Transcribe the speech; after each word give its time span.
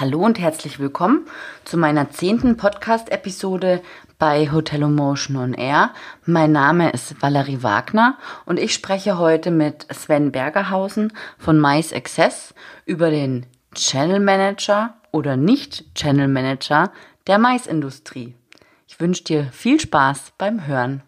Hallo 0.00 0.24
und 0.24 0.38
herzlich 0.38 0.78
willkommen 0.78 1.26
zu 1.66 1.76
meiner 1.76 2.08
zehnten 2.08 2.56
Podcast-Episode 2.56 3.82
bei 4.18 4.50
Hotelomotion 4.50 5.36
on 5.36 5.52
Air. 5.52 5.90
Mein 6.24 6.52
Name 6.52 6.88
ist 6.88 7.20
Valerie 7.20 7.62
Wagner 7.62 8.16
und 8.46 8.58
ich 8.58 8.72
spreche 8.72 9.18
heute 9.18 9.50
mit 9.50 9.86
Sven 9.92 10.32
Bergerhausen 10.32 11.12
von 11.36 11.58
Mais 11.58 11.92
Access 11.92 12.54
über 12.86 13.10
den 13.10 13.44
Channel 13.74 14.20
Manager 14.20 14.94
oder 15.10 15.36
nicht 15.36 15.94
Channel 15.94 16.28
Manager 16.28 16.92
der 17.26 17.36
Maisindustrie. 17.36 18.34
Ich 18.88 19.00
wünsche 19.00 19.24
dir 19.24 19.48
viel 19.52 19.78
Spaß 19.78 20.32
beim 20.38 20.66
Hören. 20.66 21.02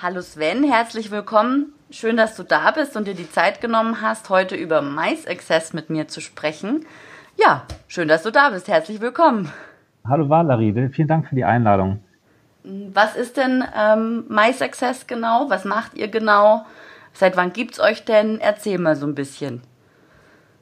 Hallo 0.00 0.20
Sven, 0.20 0.62
herzlich 0.62 1.10
willkommen. 1.10 1.72
Schön, 1.90 2.16
dass 2.16 2.36
du 2.36 2.44
da 2.44 2.70
bist 2.70 2.96
und 2.96 3.08
dir 3.08 3.16
die 3.16 3.28
Zeit 3.28 3.60
genommen 3.60 4.00
hast, 4.00 4.30
heute 4.30 4.54
über 4.54 4.80
Mais 4.80 5.26
Access 5.26 5.72
mit 5.72 5.90
mir 5.90 6.06
zu 6.06 6.20
sprechen. 6.20 6.86
Ja, 7.36 7.64
schön, 7.88 8.06
dass 8.06 8.22
du 8.22 8.30
da 8.30 8.50
bist. 8.50 8.68
Herzlich 8.68 9.00
willkommen. 9.00 9.50
Hallo 10.06 10.28
Valerie, 10.28 10.88
vielen 10.90 11.08
Dank 11.08 11.26
für 11.26 11.34
die 11.34 11.42
Einladung. 11.42 11.98
Was 12.62 13.16
ist 13.16 13.36
denn 13.38 13.64
ähm, 13.76 14.22
Mais 14.28 14.62
Access 14.62 15.08
genau? 15.08 15.46
Was 15.50 15.64
macht 15.64 15.94
ihr 15.96 16.06
genau? 16.06 16.64
Seit 17.12 17.36
wann 17.36 17.52
gibt 17.52 17.72
es 17.72 17.80
euch 17.80 18.04
denn? 18.04 18.38
Erzähl 18.40 18.78
mal 18.78 18.94
so 18.94 19.04
ein 19.04 19.16
bisschen. 19.16 19.62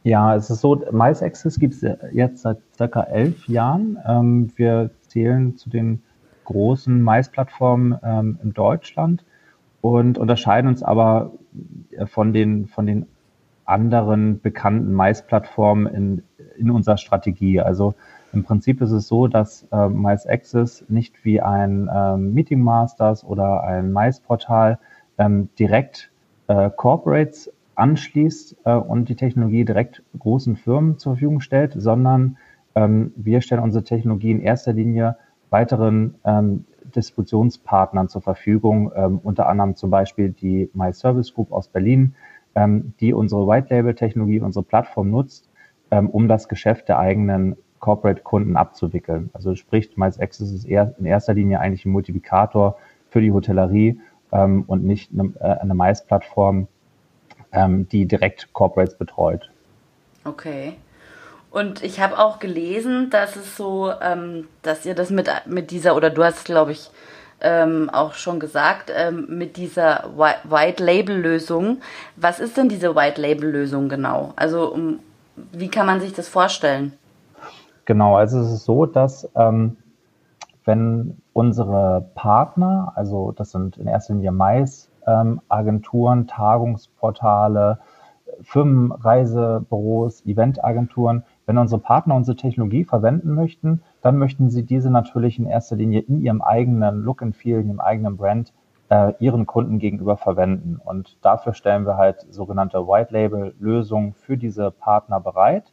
Ja, 0.02 0.34
es 0.34 0.48
ist 0.48 0.62
so, 0.62 0.82
Mais 0.92 1.22
Access 1.22 1.58
gibt 1.58 1.74
es 1.74 1.86
jetzt 2.10 2.40
seit 2.40 2.56
circa 2.74 3.02
elf 3.02 3.46
Jahren. 3.48 3.98
Ähm, 4.08 4.50
wir 4.56 4.88
zählen 5.08 5.58
zu 5.58 5.68
den 5.68 6.02
großen 6.46 7.02
Mais-Plattformen 7.02 7.98
ähm, 8.02 8.38
in 8.42 8.54
Deutschland 8.54 9.24
und 9.80 10.18
unterscheiden 10.18 10.68
uns 10.68 10.82
aber 10.82 11.32
äh, 11.90 12.06
von 12.06 12.32
den, 12.32 12.66
von 12.66 12.86
den 12.86 13.06
anderen 13.64 14.40
bekannten 14.40 14.92
Mais-Plattformen 14.92 15.86
in, 15.86 16.22
in 16.56 16.70
unserer 16.70 16.96
Strategie. 16.96 17.60
Also 17.60 17.94
im 18.32 18.44
Prinzip 18.44 18.80
ist 18.80 18.92
es 18.92 19.08
so, 19.08 19.26
dass 19.26 19.66
äh, 19.72 19.88
Mais 19.88 20.26
Access 20.26 20.84
nicht 20.88 21.24
wie 21.24 21.40
ein 21.40 21.90
ähm, 21.92 22.32
Meeting 22.32 22.60
Masters 22.60 23.24
oder 23.24 23.64
ein 23.64 23.92
Mais-Portal 23.92 24.78
ähm, 25.18 25.48
direkt 25.58 26.10
äh, 26.48 26.70
Corporates 26.70 27.52
anschließt 27.74 28.56
äh, 28.64 28.74
und 28.74 29.08
die 29.08 29.16
Technologie 29.16 29.64
direkt 29.64 30.02
großen 30.18 30.56
Firmen 30.56 30.98
zur 30.98 31.14
Verfügung 31.14 31.40
stellt, 31.40 31.74
sondern 31.76 32.36
ähm, 32.74 33.12
wir 33.16 33.40
stellen 33.40 33.62
unsere 33.62 33.84
Technologie 33.84 34.30
in 34.30 34.40
erster 34.40 34.72
Linie 34.72 35.16
weiteren 35.50 36.14
ähm, 36.24 36.64
Distributionspartnern 36.94 38.08
zur 38.08 38.22
Verfügung, 38.22 38.92
ähm, 38.94 39.20
unter 39.22 39.48
anderem 39.48 39.76
zum 39.76 39.90
Beispiel 39.90 40.30
die 40.30 40.70
My 40.74 40.92
Service 40.92 41.34
Group 41.34 41.52
aus 41.52 41.68
Berlin, 41.68 42.14
ähm, 42.54 42.94
die 43.00 43.12
unsere 43.12 43.46
White 43.46 43.74
Label 43.74 43.94
Technologie, 43.94 44.40
unsere 44.40 44.64
Plattform 44.64 45.10
nutzt, 45.10 45.48
ähm, 45.90 46.08
um 46.10 46.28
das 46.28 46.48
Geschäft 46.48 46.88
der 46.88 46.98
eigenen 46.98 47.56
Corporate 47.80 48.22
Kunden 48.22 48.56
abzuwickeln. 48.56 49.30
Also 49.32 49.54
sprich, 49.54 49.96
My 49.96 50.06
Access 50.06 50.50
ist 50.50 50.64
eher 50.64 50.94
in 50.98 51.06
erster 51.06 51.34
Linie 51.34 51.60
eigentlich 51.60 51.84
ein 51.84 51.92
Multiplikator 51.92 52.78
für 53.10 53.20
die 53.20 53.32
Hotellerie 53.32 54.00
ähm, 54.32 54.64
und 54.66 54.84
nicht 54.84 55.12
eine, 55.12 55.32
äh, 55.38 55.60
eine 55.60 55.74
Mais-Plattform, 55.74 56.68
ähm, 57.52 57.88
die 57.88 58.06
direkt 58.06 58.52
Corporates 58.52 58.96
betreut. 58.96 59.50
Okay. 60.24 60.74
Und 61.50 61.82
ich 61.82 62.00
habe 62.00 62.18
auch 62.18 62.38
gelesen, 62.38 63.10
dass 63.10 63.36
es 63.36 63.56
so, 63.56 63.92
ähm, 64.02 64.48
dass 64.62 64.84
ihr 64.84 64.94
das 64.94 65.10
mit, 65.10 65.30
mit 65.46 65.70
dieser, 65.70 65.96
oder 65.96 66.10
du 66.10 66.22
hast 66.24 66.44
glaube 66.44 66.72
ich, 66.72 66.90
ähm, 67.40 67.90
auch 67.90 68.14
schon 68.14 68.40
gesagt, 68.40 68.90
ähm, 68.94 69.26
mit 69.28 69.56
dieser 69.56 70.10
White 70.16 70.82
Label 70.82 71.16
Lösung. 71.16 71.78
Was 72.16 72.40
ist 72.40 72.56
denn 72.56 72.68
diese 72.68 72.94
White 72.94 73.20
Label 73.20 73.50
Lösung 73.50 73.88
genau? 73.88 74.32
Also 74.36 74.72
um, 74.72 75.00
wie 75.52 75.68
kann 75.68 75.86
man 75.86 76.00
sich 76.00 76.14
das 76.14 76.28
vorstellen? 76.28 76.92
Genau, 77.84 78.16
also 78.16 78.40
es 78.40 78.50
ist 78.52 78.64
so, 78.64 78.86
dass 78.86 79.28
ähm, 79.36 79.76
wenn 80.64 81.18
unsere 81.32 82.08
Partner, 82.14 82.92
also 82.96 83.32
das 83.32 83.52
sind 83.52 83.76
in 83.76 83.86
erster 83.86 84.14
Linie 84.14 84.32
Mais, 84.32 84.90
ähm, 85.06 85.40
Agenturen, 85.48 86.26
Tagungsportale, 86.26 87.78
Firmenreisebüros, 88.42 90.24
Eventagenturen, 90.26 91.22
wenn 91.46 91.58
unsere 91.58 91.80
Partner 91.80 92.14
unsere 92.14 92.36
Technologie 92.36 92.84
verwenden 92.84 93.34
möchten, 93.34 93.82
dann 94.02 94.18
möchten 94.18 94.50
sie 94.50 94.64
diese 94.64 94.90
natürlich 94.90 95.38
in 95.38 95.46
erster 95.46 95.76
Linie 95.76 96.00
in 96.00 96.20
ihrem 96.20 96.42
eigenen 96.42 97.02
Look 97.02 97.22
and 97.22 97.36
Feel, 97.36 97.60
in 97.60 97.68
ihrem 97.68 97.80
eigenen 97.80 98.16
Brand 98.16 98.52
äh, 98.88 99.12
ihren 99.20 99.46
Kunden 99.46 99.78
gegenüber 99.78 100.16
verwenden. 100.16 100.80
Und 100.84 101.16
dafür 101.22 101.54
stellen 101.54 101.86
wir 101.86 101.96
halt 101.96 102.26
sogenannte 102.30 102.86
White 102.86 103.12
Label 103.12 103.54
Lösungen 103.58 104.14
für 104.14 104.36
diese 104.36 104.70
Partner 104.70 105.20
bereit. 105.20 105.72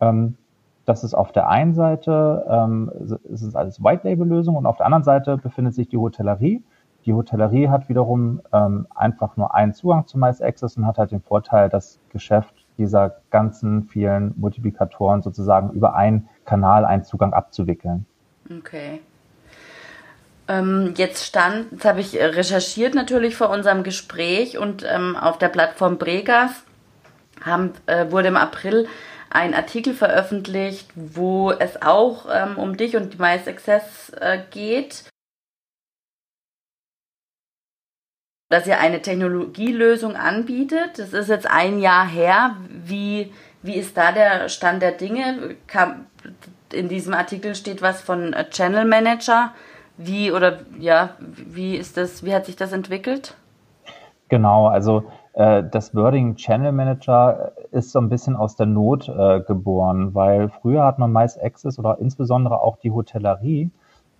Ähm, 0.00 0.36
das 0.84 1.02
ist 1.02 1.14
auf 1.14 1.32
der 1.32 1.48
einen 1.48 1.74
Seite, 1.74 2.44
ähm, 2.48 2.92
ist 3.24 3.42
es 3.42 3.54
alles 3.54 3.82
White 3.82 4.06
Label 4.06 4.26
Lösung 4.26 4.56
und 4.56 4.66
auf 4.66 4.76
der 4.76 4.86
anderen 4.86 5.04
Seite 5.04 5.38
befindet 5.38 5.74
sich 5.74 5.88
die 5.88 5.96
Hotellerie. 5.96 6.62
Die 7.06 7.14
Hotellerie 7.14 7.68
hat 7.68 7.88
wiederum 7.88 8.40
ähm, 8.52 8.86
einfach 8.94 9.36
nur 9.36 9.54
einen 9.54 9.74
Zugang 9.74 10.06
zu 10.06 10.18
Access 10.22 10.76
und 10.76 10.86
hat 10.86 10.98
halt 10.98 11.12
den 11.12 11.20
Vorteil, 11.20 11.68
das 11.68 12.00
Geschäft 12.10 12.63
dieser 12.78 13.16
ganzen 13.30 13.84
vielen 13.84 14.34
Multiplikatoren 14.36 15.22
sozusagen 15.22 15.70
über 15.70 15.94
einen 15.94 16.28
Kanal 16.44 16.84
einen 16.84 17.04
Zugang 17.04 17.32
abzuwickeln. 17.32 18.06
Okay. 18.58 19.00
Ähm, 20.46 20.92
jetzt 20.96 21.24
stand, 21.24 21.72
jetzt 21.72 21.84
habe 21.84 22.00
ich 22.00 22.16
recherchiert 22.16 22.94
natürlich 22.94 23.34
vor 23.36 23.48
unserem 23.50 23.82
Gespräch 23.82 24.58
und 24.58 24.84
ähm, 24.86 25.16
auf 25.16 25.38
der 25.38 25.48
Plattform 25.48 25.96
Bregas 25.96 26.50
haben, 27.42 27.72
äh, 27.86 28.10
wurde 28.10 28.28
im 28.28 28.36
April 28.36 28.86
ein 29.30 29.54
Artikel 29.54 29.94
veröffentlicht, 29.94 30.90
wo 30.94 31.50
es 31.50 31.80
auch 31.82 32.26
ähm, 32.32 32.56
um 32.56 32.76
dich 32.76 32.96
und 32.96 33.14
die 33.14 33.20
Access 33.20 34.10
äh, 34.20 34.38
geht. 34.50 35.04
Dass 38.48 38.66
ihr 38.66 38.78
eine 38.78 39.02
Technologielösung 39.02 40.16
anbietet. 40.16 40.98
Das 40.98 41.12
ist 41.12 41.28
jetzt 41.28 41.50
ein 41.50 41.78
Jahr 41.78 42.06
her. 42.06 42.56
Wie, 42.68 43.32
wie 43.62 43.74
ist 43.74 43.96
da 43.96 44.12
der 44.12 44.48
Stand 44.48 44.82
der 44.82 44.92
Dinge? 44.92 45.56
in 46.72 46.88
diesem 46.88 47.14
Artikel 47.14 47.54
steht 47.54 47.82
was 47.82 48.00
von 48.00 48.34
Channel 48.50 48.84
Manager. 48.84 49.52
Wie 49.96 50.32
oder 50.32 50.60
ja, 50.78 51.10
wie 51.20 51.76
ist 51.76 51.96
das, 51.96 52.24
wie 52.24 52.34
hat 52.34 52.46
sich 52.46 52.56
das 52.56 52.72
entwickelt? 52.72 53.36
Genau, 54.28 54.66
also 54.66 55.04
äh, 55.34 55.62
das 55.70 55.94
Wording 55.94 56.34
Channel 56.34 56.72
Manager 56.72 57.52
ist 57.70 57.92
so 57.92 58.00
ein 58.00 58.08
bisschen 58.08 58.34
aus 58.34 58.56
der 58.56 58.66
Not 58.66 59.08
äh, 59.08 59.40
geboren, 59.40 60.14
weil 60.14 60.48
früher 60.48 60.84
hat 60.84 60.98
man 60.98 61.12
meist 61.12 61.40
Access 61.40 61.78
oder 61.78 61.98
insbesondere 62.00 62.60
auch 62.60 62.76
die 62.78 62.90
Hotellerie 62.90 63.70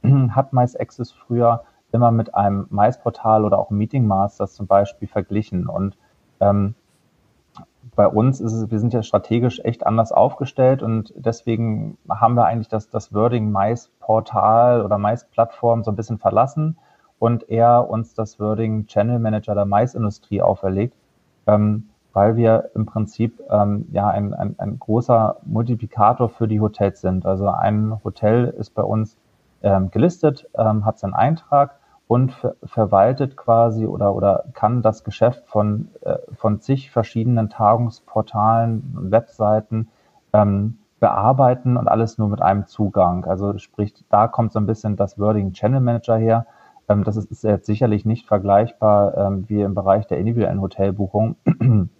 hat 0.30 0.52
meist 0.52 0.78
Access 0.78 1.10
früher 1.10 1.64
immer 1.94 2.10
mit 2.10 2.34
einem 2.34 2.66
Mais-Portal 2.70 3.44
oder 3.44 3.58
auch 3.58 3.70
Meeting 3.70 4.06
Masters 4.06 4.54
zum 4.54 4.66
Beispiel 4.66 5.08
verglichen. 5.08 5.68
Und 5.68 5.96
ähm, 6.40 6.74
bei 7.94 8.08
uns 8.08 8.40
ist 8.40 8.52
es, 8.52 8.70
wir 8.70 8.80
sind 8.80 8.92
ja 8.92 9.02
strategisch 9.02 9.60
echt 9.60 9.86
anders 9.86 10.10
aufgestellt 10.10 10.82
und 10.82 11.12
deswegen 11.16 11.96
haben 12.08 12.34
wir 12.34 12.46
eigentlich 12.46 12.68
das, 12.68 12.88
das 12.90 13.14
Wording 13.14 13.50
Mais-Portal 13.50 14.82
oder 14.82 14.98
Mais-Plattform 14.98 15.84
so 15.84 15.92
ein 15.92 15.96
bisschen 15.96 16.18
verlassen 16.18 16.76
und 17.18 17.48
eher 17.48 17.88
uns 17.88 18.14
das 18.14 18.40
Wording 18.40 18.86
Channel 18.86 19.18
Manager 19.18 19.54
der 19.54 19.66
Mais-Industrie 19.66 20.42
auferlegt, 20.42 20.96
ähm, 21.46 21.90
weil 22.12 22.36
wir 22.36 22.70
im 22.74 22.86
Prinzip 22.86 23.40
ähm, 23.50 23.86
ja 23.92 24.08
ein, 24.08 24.34
ein, 24.34 24.56
ein 24.58 24.78
großer 24.78 25.36
Multiplikator 25.44 26.28
für 26.28 26.48
die 26.48 26.60
Hotels 26.60 27.00
sind. 27.00 27.26
Also 27.26 27.48
ein 27.48 28.00
Hotel 28.02 28.46
ist 28.58 28.70
bei 28.74 28.82
uns 28.82 29.16
ähm, 29.62 29.90
gelistet, 29.90 30.48
ähm, 30.56 30.84
hat 30.84 30.98
seinen 30.98 31.14
Eintrag 31.14 31.78
und 32.06 32.32
ver 32.32 32.54
verwaltet 32.64 33.36
quasi 33.36 33.86
oder, 33.86 34.14
oder 34.14 34.44
kann 34.52 34.82
das 34.82 35.04
Geschäft 35.04 35.46
von, 35.46 35.88
äh, 36.02 36.18
von 36.36 36.60
zig 36.60 36.90
verschiedenen 36.90 37.48
Tagungsportalen 37.48 38.94
und 38.96 39.10
Webseiten 39.10 39.88
ähm, 40.32 40.78
bearbeiten 41.00 41.76
und 41.76 41.88
alles 41.88 42.18
nur 42.18 42.28
mit 42.28 42.42
einem 42.42 42.66
Zugang. 42.66 43.24
Also 43.24 43.58
sprich, 43.58 43.94
da 44.10 44.28
kommt 44.28 44.52
so 44.52 44.58
ein 44.58 44.66
bisschen 44.66 44.96
das 44.96 45.18
Wording 45.18 45.52
Channel 45.52 45.80
Manager 45.80 46.16
her. 46.16 46.46
Ähm, 46.88 47.04
das 47.04 47.16
ist, 47.16 47.30
ist 47.30 47.44
jetzt 47.44 47.66
sicherlich 47.66 48.04
nicht 48.04 48.26
vergleichbar 48.26 49.16
ähm, 49.16 49.44
wie 49.48 49.62
im 49.62 49.74
Bereich 49.74 50.06
der 50.06 50.18
individuellen 50.18 50.60
Hotelbuchung. 50.60 51.36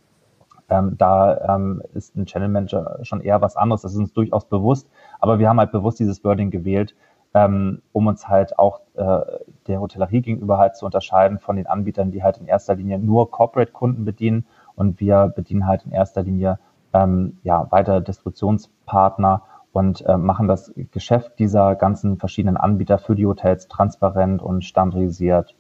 Ähm, 0.70 0.96
da 0.96 1.56
ähm, 1.56 1.82
ist 1.92 2.16
ein 2.16 2.24
Channel 2.24 2.48
Manager 2.48 2.98
schon 3.02 3.20
eher 3.20 3.42
was 3.42 3.54
anderes. 3.54 3.82
Das 3.82 3.92
ist 3.92 3.98
uns 3.98 4.14
durchaus 4.14 4.46
bewusst. 4.46 4.88
Aber 5.20 5.38
wir 5.38 5.50
haben 5.50 5.60
halt 5.60 5.72
bewusst 5.72 6.00
dieses 6.00 6.24
Wording 6.24 6.50
gewählt, 6.50 6.94
ähm, 7.34 7.82
um 7.92 8.06
uns 8.06 8.28
halt 8.28 8.58
auch 8.58 8.80
äh, 8.94 9.20
der 9.66 9.80
Hotellerie 9.80 10.22
gegenüber 10.22 10.58
halt 10.58 10.76
zu 10.76 10.86
unterscheiden 10.86 11.38
von 11.38 11.56
den 11.56 11.66
Anbietern, 11.66 12.12
die 12.12 12.22
halt 12.22 12.38
in 12.38 12.46
erster 12.46 12.76
Linie 12.76 12.98
nur 12.98 13.30
Corporate-Kunden 13.30 14.04
bedienen 14.04 14.46
und 14.76 15.00
wir 15.00 15.32
bedienen 15.34 15.66
halt 15.66 15.84
in 15.84 15.92
erster 15.92 16.22
Linie 16.22 16.58
ähm, 16.92 17.38
ja, 17.42 17.66
weitere 17.70 18.00
Distributionspartner 18.02 19.42
und 19.72 20.06
äh, 20.06 20.16
machen 20.16 20.46
das 20.46 20.72
Geschäft 20.92 21.40
dieser 21.40 21.74
ganzen 21.74 22.16
verschiedenen 22.18 22.56
Anbieter 22.56 22.98
für 22.98 23.16
die 23.16 23.26
Hotels 23.26 23.66
transparent 23.66 24.40
und 24.40 24.64
standardisiert. 24.64 25.56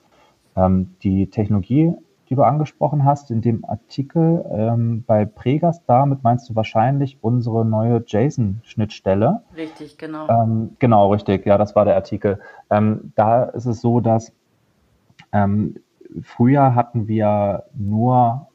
Ähm, 0.54 0.94
die 1.02 1.28
Technologie, 1.30 1.94
die 2.28 2.34
du 2.34 2.42
angesprochen 2.42 3.04
hast 3.04 3.30
in 3.30 3.40
dem 3.40 3.64
Artikel 3.64 4.44
ähm, 4.50 5.04
bei 5.06 5.24
Pregas, 5.24 5.84
damit 5.86 6.22
meinst 6.22 6.48
du 6.48 6.56
wahrscheinlich 6.56 7.18
unsere 7.20 7.64
neue 7.64 8.02
JSON-Schnittstelle. 8.06 9.42
Richtig, 9.56 9.98
genau. 9.98 10.28
Ähm, 10.28 10.76
genau, 10.78 11.12
richtig. 11.12 11.46
Ja, 11.46 11.58
das 11.58 11.74
war 11.76 11.84
der 11.84 11.96
Artikel. 11.96 12.40
Ähm, 12.70 13.12
da 13.14 13.44
ist 13.44 13.66
es 13.66 13.80
so, 13.80 14.00
dass 14.00 14.32
ähm, 15.32 15.76
früher 16.22 16.74
hatten 16.74 17.08
wir 17.08 17.64
nur 17.74 18.48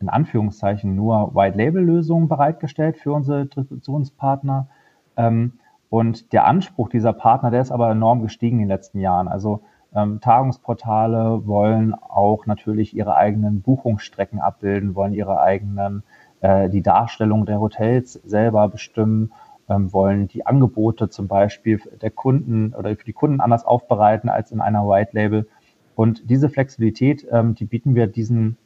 in 0.00 0.08
Anführungszeichen 0.10 0.94
nur 0.94 1.34
White-Label-Lösungen 1.34 2.28
bereitgestellt 2.28 2.98
für 2.98 3.12
unsere 3.12 3.46
Distributionspartner. 3.46 4.68
Ähm, 5.16 5.54
und 5.88 6.32
der 6.32 6.46
Anspruch 6.46 6.88
dieser 6.88 7.12
Partner, 7.12 7.50
der 7.50 7.62
ist 7.62 7.70
aber 7.70 7.90
enorm 7.90 8.22
gestiegen 8.22 8.56
in 8.56 8.64
den 8.64 8.68
letzten 8.68 9.00
Jahren. 9.00 9.28
Also 9.28 9.62
ähm, 9.94 10.20
Tagungsportale 10.20 11.46
wollen 11.46 11.94
auch 11.94 12.46
natürlich 12.46 12.96
ihre 12.96 13.16
eigenen 13.16 13.62
Buchungsstrecken 13.62 14.40
abbilden, 14.40 14.94
wollen 14.94 15.12
ihre 15.12 15.40
eigenen, 15.40 16.02
äh, 16.40 16.68
die 16.68 16.82
Darstellung 16.82 17.46
der 17.46 17.60
Hotels 17.60 18.14
selber 18.24 18.68
bestimmen, 18.68 19.32
ähm, 19.68 19.92
wollen 19.92 20.28
die 20.28 20.46
Angebote 20.46 21.08
zum 21.08 21.28
Beispiel 21.28 21.80
der 22.02 22.10
Kunden 22.10 22.74
oder 22.74 22.96
für 22.96 23.04
die 23.04 23.12
Kunden 23.12 23.40
anders 23.40 23.64
aufbereiten 23.64 24.28
als 24.28 24.50
in 24.50 24.60
einer 24.60 24.86
White 24.86 25.10
Label. 25.12 25.48
Und 25.94 26.28
diese 26.28 26.48
Flexibilität, 26.48 27.26
ähm, 27.30 27.54
die 27.54 27.64
bieten 27.64 27.94
wir 27.94 28.08
diesen 28.08 28.56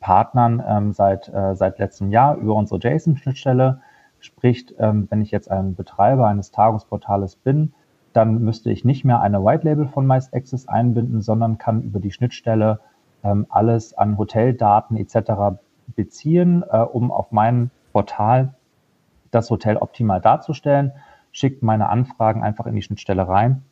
Partnern 0.00 0.62
ähm, 0.66 0.92
seit, 0.92 1.28
äh, 1.28 1.54
seit 1.54 1.78
letztem 1.78 2.10
Jahr 2.10 2.36
über 2.36 2.54
unsere 2.54 2.80
JSON-Schnittstelle. 2.80 3.80
Sprich, 4.18 4.74
ähm, 4.78 5.06
wenn 5.10 5.22
ich 5.22 5.30
jetzt 5.30 5.50
ein 5.50 5.74
Betreiber 5.74 6.26
eines 6.26 6.50
Tagungsportales 6.50 7.36
bin, 7.36 7.72
dann 8.12 8.42
müsste 8.42 8.70
ich 8.70 8.84
nicht 8.84 9.04
mehr 9.04 9.20
eine 9.20 9.44
White 9.44 9.66
Label 9.66 9.86
von 9.86 10.06
Meist 10.06 10.34
Access 10.34 10.68
einbinden, 10.68 11.20
sondern 11.20 11.58
kann 11.58 11.82
über 11.82 12.00
die 12.00 12.10
Schnittstelle 12.10 12.80
ähm, 13.22 13.46
alles 13.48 13.94
an 13.94 14.18
Hoteldaten 14.18 14.96
etc. 14.96 15.58
beziehen, 15.94 16.64
äh, 16.68 16.78
um 16.78 17.10
auf 17.10 17.32
meinem 17.32 17.70
Portal 17.92 18.54
das 19.30 19.50
Hotel 19.50 19.76
optimal 19.76 20.20
darzustellen, 20.20 20.92
schickt 21.32 21.62
meine 21.62 21.88
Anfragen 21.88 22.42
einfach 22.42 22.66
in 22.66 22.74
die 22.74 22.82
Schnittstelle 22.82 23.28
rein 23.28 23.62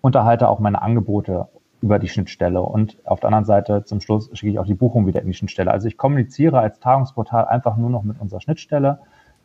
und 0.00 0.14
erhalte 0.14 0.48
auch 0.48 0.60
meine 0.60 0.82
Angebote 0.82 1.48
über 1.80 1.98
die 1.98 2.08
Schnittstelle. 2.08 2.62
Und 2.62 2.96
auf 3.04 3.20
der 3.20 3.28
anderen 3.28 3.44
Seite 3.44 3.84
zum 3.84 4.00
Schluss 4.00 4.30
schicke 4.32 4.52
ich 4.52 4.58
auch 4.58 4.66
die 4.66 4.74
Buchung 4.74 5.06
wieder 5.06 5.20
in 5.20 5.26
die 5.26 5.34
Schnittstelle. 5.34 5.70
Also 5.70 5.88
ich 5.88 5.96
kommuniziere 5.96 6.60
als 6.60 6.78
Tagungsportal 6.78 7.46
einfach 7.46 7.76
nur 7.76 7.90
noch 7.90 8.04
mit 8.04 8.20
unserer 8.20 8.40
Schnittstelle. 8.40 9.00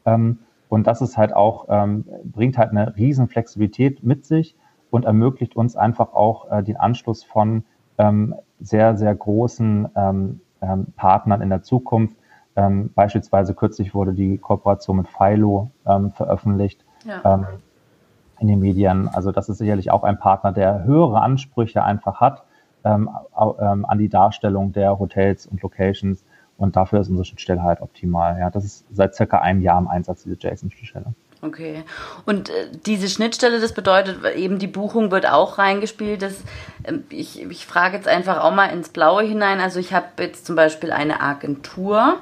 Ähm, 0.05 0.39
und 0.69 0.87
das 0.87 1.01
ist 1.01 1.17
halt 1.17 1.33
auch, 1.33 1.65
ähm, 1.69 2.05
bringt 2.23 2.57
halt 2.57 2.71
eine 2.71 2.95
riesen 2.95 3.27
Flexibilität 3.27 4.03
mit 4.03 4.25
sich 4.25 4.55
und 4.89 5.05
ermöglicht 5.05 5.55
uns 5.55 5.75
einfach 5.75 6.13
auch 6.13 6.51
äh, 6.51 6.63
den 6.63 6.77
Anschluss 6.77 7.23
von 7.23 7.63
ähm, 7.97 8.35
sehr, 8.59 8.97
sehr 8.97 9.13
großen 9.13 9.89
ähm, 9.95 10.41
ähm, 10.61 10.87
Partnern 10.95 11.41
in 11.41 11.49
der 11.49 11.61
Zukunft. 11.61 12.17
Ähm, 12.55 12.91
beispielsweise 12.93 13.53
kürzlich 13.53 13.93
wurde 13.93 14.13
die 14.13 14.37
Kooperation 14.37 14.97
mit 14.97 15.07
Philo 15.07 15.71
ähm, 15.85 16.11
veröffentlicht 16.11 16.83
ja. 17.05 17.21
ähm, 17.33 17.45
in 18.39 18.47
den 18.47 18.59
Medien. 18.59 19.07
Also 19.07 19.31
das 19.31 19.49
ist 19.49 19.59
sicherlich 19.59 19.91
auch 19.91 20.03
ein 20.03 20.19
Partner, 20.19 20.51
der 20.51 20.83
höhere 20.83 21.21
Ansprüche 21.21 21.83
einfach 21.83 22.19
hat 22.19 22.43
ähm, 22.83 23.09
ähm, 23.59 23.85
an 23.85 23.97
die 23.97 24.09
Darstellung 24.09 24.71
der 24.71 24.99
Hotels 24.99 25.45
und 25.45 25.61
Locations 25.61 26.23
und 26.57 26.75
dafür 26.75 27.01
ist 27.01 27.09
unsere 27.09 27.25
Schnittstelle 27.25 27.63
halt 27.63 27.81
optimal. 27.81 28.39
Ja, 28.39 28.49
das 28.49 28.65
ist 28.65 28.85
seit 28.91 29.15
circa 29.15 29.39
einem 29.39 29.61
Jahr 29.61 29.79
im 29.79 29.87
Einsatz, 29.87 30.23
diese 30.23 30.35
JSON-Schnittstelle. 30.39 31.13
Okay. 31.41 31.83
Und 32.25 32.49
äh, 32.49 32.67
diese 32.85 33.07
Schnittstelle, 33.07 33.59
das 33.59 33.73
bedeutet 33.73 34.25
eben, 34.35 34.57
die 34.57 34.67
Buchung 34.67 35.11
wird 35.11 35.27
auch 35.27 35.59
reingespielt. 35.59 36.23
Das, 36.23 36.33
äh, 36.83 36.93
ich, 37.09 37.41
ich 37.41 37.65
frage 37.67 37.95
jetzt 37.95 38.07
einfach 38.07 38.43
auch 38.43 38.53
mal 38.53 38.67
ins 38.67 38.89
Blaue 38.89 39.23
hinein. 39.23 39.59
Also 39.59 39.79
ich 39.79 39.93
habe 39.93 40.07
jetzt 40.19 40.47
zum 40.47 40.55
Beispiel 40.55 40.91
eine 40.91 41.21
Agentur, 41.21 42.17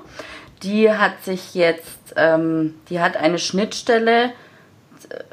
die 0.63 0.91
hat 0.91 1.23
sich 1.23 1.55
jetzt, 1.55 2.13
ähm, 2.17 2.75
die 2.89 2.99
hat 2.99 3.15
eine 3.15 3.39
Schnittstelle 3.39 4.25
äh, 4.25 5.23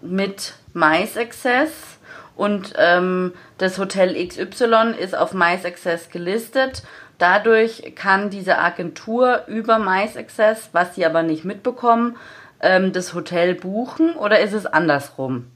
mit 0.00 0.54
MySuccess 0.74 1.98
und 2.36 2.74
ähm, 2.76 3.32
das 3.58 3.78
Hotel 3.78 4.14
XY 4.14 4.94
ist 4.96 5.16
auf 5.16 5.34
MySuccess 5.34 6.08
gelistet 6.10 6.84
Dadurch 7.18 7.94
kann 7.96 8.30
diese 8.30 8.58
Agentur 8.58 9.46
über 9.48 9.78
MySuccess, 9.78 10.70
was 10.72 10.94
sie 10.94 11.04
aber 11.04 11.24
nicht 11.24 11.44
mitbekommen, 11.44 12.16
ähm, 12.60 12.92
das 12.92 13.12
Hotel 13.12 13.54
buchen 13.56 14.14
oder 14.14 14.40
ist 14.40 14.52
es 14.52 14.66
andersrum? 14.66 15.46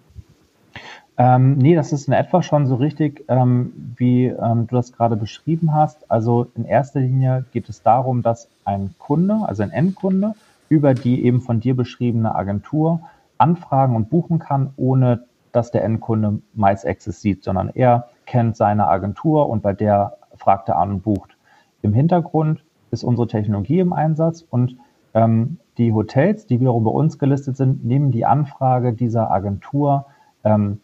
Ähm, 1.18 1.58
nee, 1.58 1.76
das 1.76 1.92
ist 1.92 2.08
in 2.08 2.14
etwa 2.14 2.42
schon 2.42 2.66
so 2.66 2.74
richtig, 2.76 3.24
ähm, 3.28 3.94
wie 3.96 4.26
ähm, 4.26 4.66
du 4.66 4.74
das 4.74 4.92
gerade 4.92 5.14
beschrieben 5.14 5.74
hast. 5.74 6.10
Also 6.10 6.48
in 6.56 6.64
erster 6.64 7.00
Linie 7.00 7.44
geht 7.52 7.68
es 7.68 7.82
darum, 7.82 8.22
dass 8.22 8.48
ein 8.64 8.94
Kunde, 8.98 9.40
also 9.46 9.62
ein 9.62 9.70
Endkunde, 9.70 10.34
über 10.68 10.94
die 10.94 11.24
eben 11.24 11.40
von 11.40 11.60
dir 11.60 11.76
beschriebene 11.76 12.34
Agentur 12.34 13.00
anfragen 13.38 13.94
und 13.94 14.10
buchen 14.10 14.38
kann, 14.38 14.72
ohne 14.76 15.24
dass 15.52 15.70
der 15.70 15.84
Endkunde 15.84 16.40
MySuccess 16.54 17.20
sieht, 17.20 17.44
sondern 17.44 17.68
er 17.68 18.08
kennt 18.26 18.56
seine 18.56 18.88
Agentur 18.88 19.48
und 19.48 19.62
bei 19.62 19.74
der 19.74 20.16
fragt 20.36 20.68
er 20.70 20.78
an 20.78 20.92
und 20.92 21.02
bucht. 21.02 21.31
Im 21.82 21.92
Hintergrund 21.92 22.64
ist 22.90 23.04
unsere 23.04 23.26
Technologie 23.26 23.80
im 23.80 23.92
Einsatz 23.92 24.46
und 24.48 24.76
ähm, 25.14 25.58
die 25.78 25.92
Hotels, 25.92 26.46
die 26.46 26.60
wiederum 26.60 26.84
bei 26.84 26.90
uns 26.90 27.18
gelistet 27.18 27.56
sind, 27.56 27.84
nehmen 27.84 28.10
die 28.10 28.24
Anfrage 28.24 28.92
dieser 28.92 29.30
Agentur 29.30 30.06
ähm, 30.44 30.80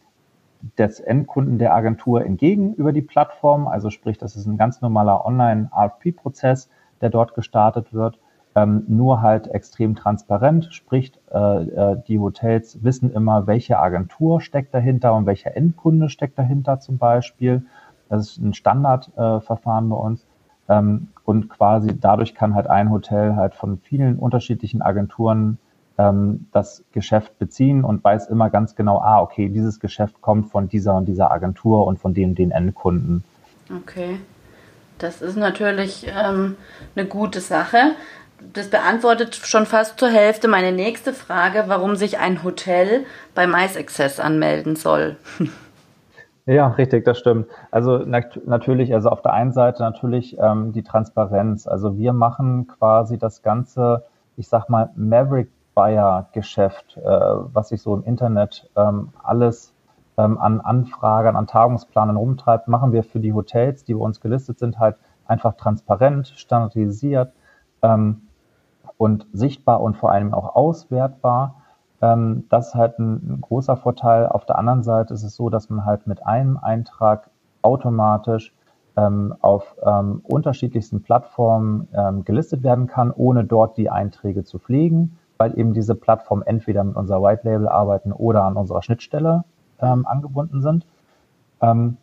des 0.77 1.01
Endkunden 1.01 1.59
der 1.59 1.75
Agentur 1.75 2.25
entgegen 2.25 2.75
über 2.75 2.93
die 2.93 3.03
Plattform. 3.03 3.69
Also 3.69 3.91
sprich, 3.91 4.19
das 4.19 4.37
ist 4.37 4.47
ein 4.47 4.57
ganz 4.57 4.81
normaler 4.81 5.25
Online-RFP-Prozess, 5.25 6.69
der 7.01 7.11
dort 7.11 7.35
gestartet 7.35 7.93
wird. 7.93 8.19
Ähm, 8.55 8.85
nur 8.89 9.23
halt 9.23 9.47
extrem 9.49 9.95
transparent, 9.95 10.69
sprich, 10.73 11.13
äh, 11.33 11.63
äh, 11.63 12.03
die 12.09 12.19
Hotels 12.19 12.83
wissen 12.83 13.13
immer, 13.13 13.47
welche 13.47 13.79
Agentur 13.79 14.41
steckt 14.41 14.75
dahinter 14.75 15.15
und 15.15 15.27
welcher 15.27 15.57
Endkunde 15.57 16.09
steckt 16.09 16.39
dahinter 16.39 16.81
zum 16.81 16.99
Beispiel. 16.99 17.67
Das 18.09 18.31
ist 18.31 18.39
ein 18.39 18.55
Standardverfahren 18.55 19.87
äh, 19.87 19.91
bei 19.91 19.97
uns. 19.97 20.27
Ähm, 20.69 21.09
und 21.25 21.49
quasi 21.49 21.99
dadurch 21.99 22.35
kann 22.35 22.55
halt 22.55 22.69
ein 22.69 22.91
Hotel 22.91 23.37
halt 23.37 23.55
von 23.55 23.79
vielen 23.79 24.19
unterschiedlichen 24.19 24.83
Agenturen 24.83 25.59
ähm, 25.99 26.47
das 26.53 26.85
Geschäft 26.93 27.39
beziehen 27.39 27.85
und 27.85 28.03
weiß 28.03 28.29
immer 28.29 28.51
ganz 28.51 28.77
genau, 28.77 28.99
ah, 28.99 29.21
okay, 29.21 29.49
dieses 29.49 29.81
Geschäft 29.81 30.21
kommt 30.21 30.51
von 30.51 30.69
dieser 30.69 30.95
und 30.97 31.07
dieser 31.07 31.31
Agentur 31.31 31.87
und 31.87 31.99
von 31.99 32.15
den 32.15 32.35
den 32.35 32.51
Endkunden. 32.51 33.25
Okay. 33.83 34.21
Das 34.99 35.23
ist 35.23 35.37
natürlich 35.37 36.07
ähm, 36.09 36.57
eine 36.97 37.07
gute 37.07 37.41
Sache. 37.41 37.93
Das 38.53 38.71
beantwortet 38.71 39.37
schon 39.37 39.67
fast 39.67 39.99
zur 39.99 40.09
Hälfte 40.09 40.49
meine 40.49 40.73
nächste 40.73 41.13
Frage, 41.13 41.65
warum 41.67 41.97
sich 41.97 42.19
ein 42.19 42.43
Hotel 42.43 43.05
bei 43.35 43.47
MySuccess 43.47 44.21
anmelden 44.21 44.77
soll. 44.77 45.17
Ja, 46.49 46.69
richtig, 46.69 47.05
das 47.05 47.19
stimmt. 47.19 47.47
Also 47.71 47.99
nat 47.99 48.41
natürlich, 48.47 48.95
also 48.95 49.11
auf 49.11 49.21
der 49.21 49.35
einen 49.35 49.53
Seite 49.53 49.83
natürlich 49.83 50.39
ähm, 50.41 50.73
die 50.73 50.83
Transparenz. 50.83 51.67
Also 51.67 51.99
wir 51.99 52.15
machen 52.15 52.67
quasi 52.69 53.19
das 53.19 53.43
ganze, 53.43 54.07
ich 54.37 54.49
sag 54.49 54.71
mal, 54.71 54.91
Maverick 54.97 55.51
Buyer 55.75 56.31
Geschäft, 56.33 56.97
äh, 56.97 57.03
was 57.03 57.69
sich 57.69 57.83
so 57.83 57.95
im 57.95 58.03
Internet 58.03 58.71
ähm, 58.77 59.11
alles 59.23 59.75
ähm, 60.17 60.39
an 60.39 60.63
Anfragen, 60.63 61.37
an 61.37 61.47
Tagungsplanen 61.47 62.17
rumtreibt, 62.17 62.67
machen 62.67 62.93
wir 62.93 63.05
für 63.05 63.21
die 63.21 63.35
Hotels, 63.35 63.85
die 63.85 63.93
bei 63.93 64.01
uns 64.01 64.19
gelistet 64.19 64.59
sind, 64.59 64.79
halt 64.79 64.97
einfach 65.27 65.55
transparent, 65.55 66.29
standardisiert 66.29 67.31
ähm, 67.83 68.23
und 68.97 69.27
sichtbar 69.35 69.83
und 69.83 69.99
vor 69.99 70.13
allem 70.13 70.33
auch 70.33 70.57
auswertbar. 70.57 71.57
Ähm, 72.01 72.45
das 72.49 72.69
ist 72.69 72.75
halt 72.75 72.99
ein, 72.99 73.41
großer 73.41 73.77
Vorteil. 73.77 74.27
Auf 74.27 74.45
der 74.47 74.59
anderen 74.59 74.83
Seite 74.83 75.15
ist 75.15 75.25
es 75.25 75.35
so, 75.35 75.51
dass 75.51 75.71
man 75.71 75.85
halt 75.85 76.07
mit 76.07 76.25
einem 76.27 76.57
Eintrag 76.57 77.31
automatisch 77.63 78.55
ähm, 78.97 79.35
auf 79.41 79.77
ähm, 79.85 80.21
unterschiedlichsten 80.25 81.03
Plattformen 81.03 81.89
ähm, 81.93 82.25
gelistet 82.25 82.63
werden 82.63 82.87
kann, 82.87 83.11
ohne 83.11 83.45
dort 83.45 83.77
die 83.77 83.91
Einträge 83.91 84.45
zu 84.45 84.59
pflegen, 84.59 85.19
weil 85.39 85.59
eben 85.59 85.73
diese 85.73 85.95
Plattformen 85.95 86.43
entweder 86.43 86.83
mit 86.85 86.97
unserer 86.97 87.23
White 87.23 87.49
Label 87.49 87.69
arbeiten 87.69 88.13
oder 88.13 88.45
an 88.45 88.57
unserer 88.57 88.83
Schnittstelle 88.83 89.45
ähm, 89.81 90.07
angebunden 90.07 90.61
sind. 90.61 90.87
Ähm, 91.61 91.97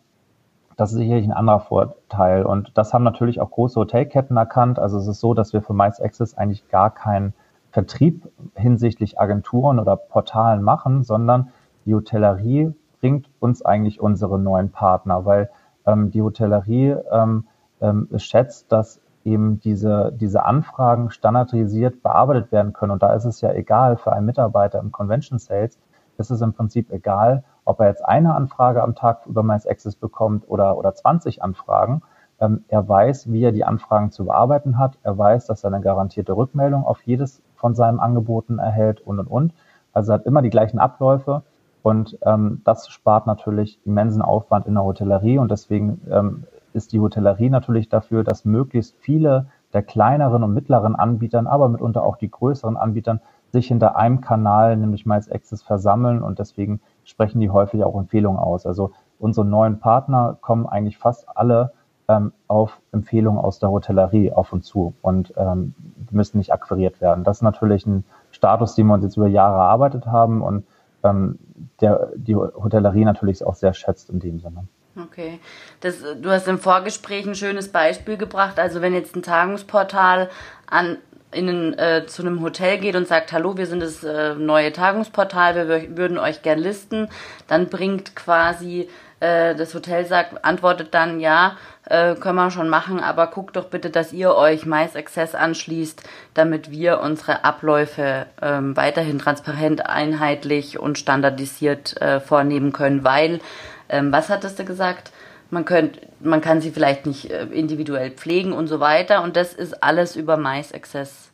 das 0.76 0.92
ist 0.92 0.98
sicherlich 0.98 1.26
ein 1.26 1.32
anderer 1.32 1.60
Vorteil. 1.60 2.44
Und 2.44 2.72
das 2.76 2.92
haben 2.92 3.02
natürlich 3.02 3.40
auch 3.40 3.50
große 3.50 3.80
Hotelketten 3.80 4.36
erkannt. 4.36 4.78
Also 4.78 4.98
es 4.98 5.06
ist 5.06 5.20
so, 5.20 5.32
dass 5.32 5.54
wir 5.54 5.62
für 5.62 5.72
Mice 5.72 6.00
Access 6.00 6.36
eigentlich 6.36 6.68
gar 6.68 6.90
keinen 6.90 7.32
Vertrieb 7.76 8.26
hinsichtlich 8.54 9.20
Agenturen 9.20 9.78
oder 9.78 9.96
Portalen 9.96 10.62
machen, 10.62 11.02
sondern 11.02 11.50
die 11.84 11.94
Hotellerie 11.94 12.72
bringt 13.02 13.28
uns 13.38 13.62
eigentlich 13.62 14.00
unsere 14.00 14.38
neuen 14.38 14.70
Partner, 14.70 15.26
weil 15.26 15.50
ähm, 15.84 16.10
die 16.10 16.22
Hotellerie 16.22 16.96
ähm, 17.12 17.44
ähm, 17.82 18.08
schätzt, 18.16 18.72
dass 18.72 19.02
eben 19.24 19.60
diese, 19.60 20.10
diese 20.18 20.46
Anfragen 20.46 21.10
standardisiert 21.10 22.02
bearbeitet 22.02 22.50
werden 22.50 22.72
können. 22.72 22.92
Und 22.92 23.02
da 23.02 23.12
ist 23.12 23.26
es 23.26 23.42
ja 23.42 23.52
egal 23.52 23.98
für 23.98 24.10
einen 24.10 24.24
Mitarbeiter 24.24 24.80
im 24.80 24.90
Convention 24.90 25.38
Sales, 25.38 25.78
ist 26.16 26.30
es 26.30 26.40
im 26.40 26.54
Prinzip 26.54 26.90
egal, 26.90 27.44
ob 27.66 27.80
er 27.80 27.88
jetzt 27.88 28.06
eine 28.06 28.34
Anfrage 28.34 28.82
am 28.82 28.94
Tag 28.94 29.26
über 29.26 29.42
MyAccess 29.42 29.96
bekommt 29.96 30.48
oder, 30.48 30.78
oder 30.78 30.94
20 30.94 31.42
Anfragen. 31.42 32.00
Ähm, 32.40 32.64
er 32.68 32.88
weiß, 32.88 33.30
wie 33.30 33.42
er 33.42 33.52
die 33.52 33.66
Anfragen 33.66 34.12
zu 34.12 34.24
bearbeiten 34.24 34.78
hat. 34.78 34.96
Er 35.02 35.18
weiß, 35.18 35.44
dass 35.44 35.62
er 35.62 35.74
eine 35.74 35.82
garantierte 35.82 36.34
Rückmeldung 36.34 36.86
auf 36.86 37.02
jedes 37.02 37.42
von 37.56 37.74
seinen 37.74 38.00
Angeboten 38.00 38.58
erhält 38.58 39.00
und, 39.00 39.18
und, 39.18 39.26
und. 39.26 39.54
Also 39.92 40.12
hat 40.12 40.26
immer 40.26 40.42
die 40.42 40.50
gleichen 40.50 40.78
Abläufe. 40.78 41.42
Und 41.82 42.18
ähm, 42.22 42.62
das 42.64 42.88
spart 42.88 43.26
natürlich 43.26 43.78
immensen 43.84 44.22
Aufwand 44.22 44.66
in 44.66 44.74
der 44.74 44.84
Hotellerie. 44.84 45.38
Und 45.38 45.50
deswegen 45.50 46.00
ähm, 46.10 46.44
ist 46.72 46.92
die 46.92 47.00
Hotellerie 47.00 47.50
natürlich 47.50 47.88
dafür, 47.88 48.24
dass 48.24 48.44
möglichst 48.44 48.96
viele 48.98 49.46
der 49.72 49.82
kleineren 49.82 50.42
und 50.42 50.54
mittleren 50.54 50.94
Anbietern, 50.94 51.46
aber 51.46 51.68
mitunter 51.68 52.04
auch 52.04 52.16
die 52.16 52.30
größeren 52.30 52.76
Anbietern 52.76 53.20
sich 53.52 53.68
hinter 53.68 53.96
einem 53.96 54.20
Kanal, 54.20 54.76
nämlich 54.76 55.06
Miles 55.06 55.30
Access, 55.30 55.62
versammeln 55.62 56.22
und 56.22 56.38
deswegen 56.38 56.80
sprechen 57.04 57.40
die 57.40 57.50
häufig 57.50 57.84
auch 57.84 57.96
Empfehlungen 57.96 58.38
aus. 58.38 58.66
Also 58.66 58.92
unsere 59.18 59.46
neuen 59.46 59.78
Partner 59.78 60.36
kommen 60.40 60.66
eigentlich 60.66 60.98
fast 60.98 61.26
alle 61.36 61.72
ähm, 62.08 62.32
auf 62.48 62.80
Empfehlungen 62.92 63.40
aus 63.40 63.58
der 63.58 63.70
Hotellerie 63.70 64.32
auf 64.32 64.52
uns 64.52 64.66
zu 64.66 64.94
und 65.02 65.32
ähm, 65.36 65.74
müssen 66.16 66.38
nicht 66.38 66.52
akquiriert 66.52 67.00
werden. 67.00 67.24
Das 67.24 67.38
ist 67.38 67.42
natürlich 67.42 67.86
ein 67.86 68.04
Status, 68.30 68.74
den 68.74 68.86
wir 68.86 68.94
uns 68.94 69.04
jetzt 69.04 69.16
über 69.16 69.28
Jahre 69.28 69.56
erarbeitet 69.56 70.06
haben 70.06 70.42
und 70.42 70.64
ähm, 71.04 71.38
der 71.80 72.10
die 72.16 72.34
Hotellerie 72.34 73.04
natürlich 73.04 73.44
auch 73.46 73.54
sehr 73.54 73.74
schätzt 73.74 74.10
in 74.10 74.20
dem 74.20 74.40
Sinne. 74.40 74.66
Okay. 75.00 75.40
Das, 75.80 75.96
du 76.20 76.30
hast 76.30 76.48
im 76.48 76.58
Vorgespräch 76.58 77.26
ein 77.26 77.34
schönes 77.34 77.68
Beispiel 77.68 78.16
gebracht. 78.16 78.58
Also 78.58 78.80
wenn 78.80 78.94
jetzt 78.94 79.14
ein 79.14 79.22
Tagungsportal 79.22 80.30
an 80.66 80.98
in, 81.32 81.78
äh, 81.78 82.06
zu 82.06 82.22
einem 82.22 82.40
Hotel 82.40 82.78
geht 82.78 82.96
und 82.96 83.06
sagt, 83.06 83.32
hallo, 83.32 83.56
wir 83.56 83.66
sind 83.66 83.82
das 83.82 84.02
äh, 84.02 84.34
neue 84.34 84.72
Tagungsportal, 84.72 85.68
wir 85.68 85.96
würden 85.96 86.18
euch 86.18 86.42
gern 86.42 86.58
listen, 86.58 87.08
dann 87.46 87.68
bringt 87.68 88.16
quasi 88.16 88.88
äh, 89.20 89.54
das 89.54 89.74
Hotel 89.74 90.06
sagt, 90.06 90.44
antwortet 90.44 90.92
dann, 90.92 91.20
ja, 91.20 91.56
äh, 91.88 92.14
können 92.14 92.36
wir 92.36 92.50
schon 92.50 92.68
machen, 92.68 93.00
aber 93.00 93.28
guckt 93.28 93.56
doch 93.56 93.66
bitte, 93.66 93.90
dass 93.90 94.12
ihr 94.12 94.34
euch 94.34 94.66
Mais 94.66 94.96
Access 94.96 95.34
anschließt, 95.34 96.02
damit 96.34 96.70
wir 96.70 97.00
unsere 97.00 97.44
Abläufe 97.44 98.26
ähm, 98.42 98.76
weiterhin 98.76 99.18
transparent, 99.18 99.86
einheitlich 99.86 100.78
und 100.78 100.98
standardisiert 100.98 102.00
äh, 102.00 102.20
vornehmen 102.20 102.72
können, 102.72 103.04
weil 103.04 103.40
ähm, 103.88 104.12
was 104.12 104.28
hattest 104.28 104.58
du 104.58 104.64
gesagt? 104.64 105.12
Man, 105.50 105.64
könnt, 105.64 106.00
man 106.20 106.40
kann 106.40 106.60
sie 106.60 106.72
vielleicht 106.72 107.06
nicht 107.06 107.30
äh, 107.30 107.44
individuell 107.44 108.10
pflegen 108.10 108.52
und 108.52 108.66
so 108.66 108.80
weiter. 108.80 109.22
Und 109.22 109.36
das 109.36 109.54
ist 109.54 109.82
alles 109.82 110.16
über 110.16 110.36
Mais 110.36 110.74
Access 110.74 111.30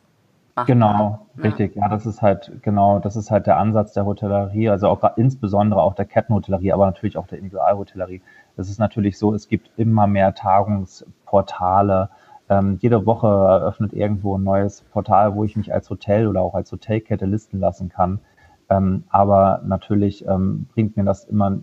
machbar. 0.54 0.66
Genau, 0.66 1.26
ja. 1.36 1.42
richtig. 1.42 1.76
Ja, 1.76 1.88
das 1.88 2.06
ist 2.06 2.22
halt, 2.22 2.52
genau, 2.62 2.98
das 2.98 3.16
ist 3.16 3.30
halt 3.30 3.46
der 3.46 3.56
Ansatz 3.56 3.92
der 3.92 4.04
Hotellerie, 4.06 4.68
also 4.68 4.88
auch 4.88 5.16
insbesondere 5.16 5.82
auch 5.82 5.94
der 5.94 6.04
Kettenhotellerie, 6.04 6.72
aber 6.72 6.86
natürlich 6.86 7.16
auch 7.16 7.26
der 7.26 7.38
Individualhotellerie. 7.38 8.22
Es 8.56 8.68
ist 8.68 8.78
natürlich 8.78 9.18
so, 9.18 9.34
es 9.34 9.48
gibt 9.48 9.70
immer 9.76 10.06
mehr 10.06 10.34
Tagungsportale. 10.34 12.10
Ähm, 12.48 12.78
jede 12.80 13.06
Woche 13.06 13.28
eröffnet 13.28 13.92
irgendwo 13.92 14.36
ein 14.36 14.44
neues 14.44 14.82
Portal, 14.82 15.34
wo 15.34 15.44
ich 15.44 15.56
mich 15.56 15.72
als 15.72 15.88
Hotel 15.88 16.26
oder 16.26 16.42
auch 16.42 16.54
als 16.54 16.70
Hotelkette 16.70 17.24
listen 17.24 17.60
lassen 17.60 17.88
kann. 17.88 18.20
Ähm, 18.68 19.04
aber 19.10 19.62
natürlich 19.64 20.26
ähm, 20.26 20.66
bringt 20.72 20.96
mir 20.96 21.04
das 21.04 21.24
immer 21.24 21.52
äh, 21.52 21.58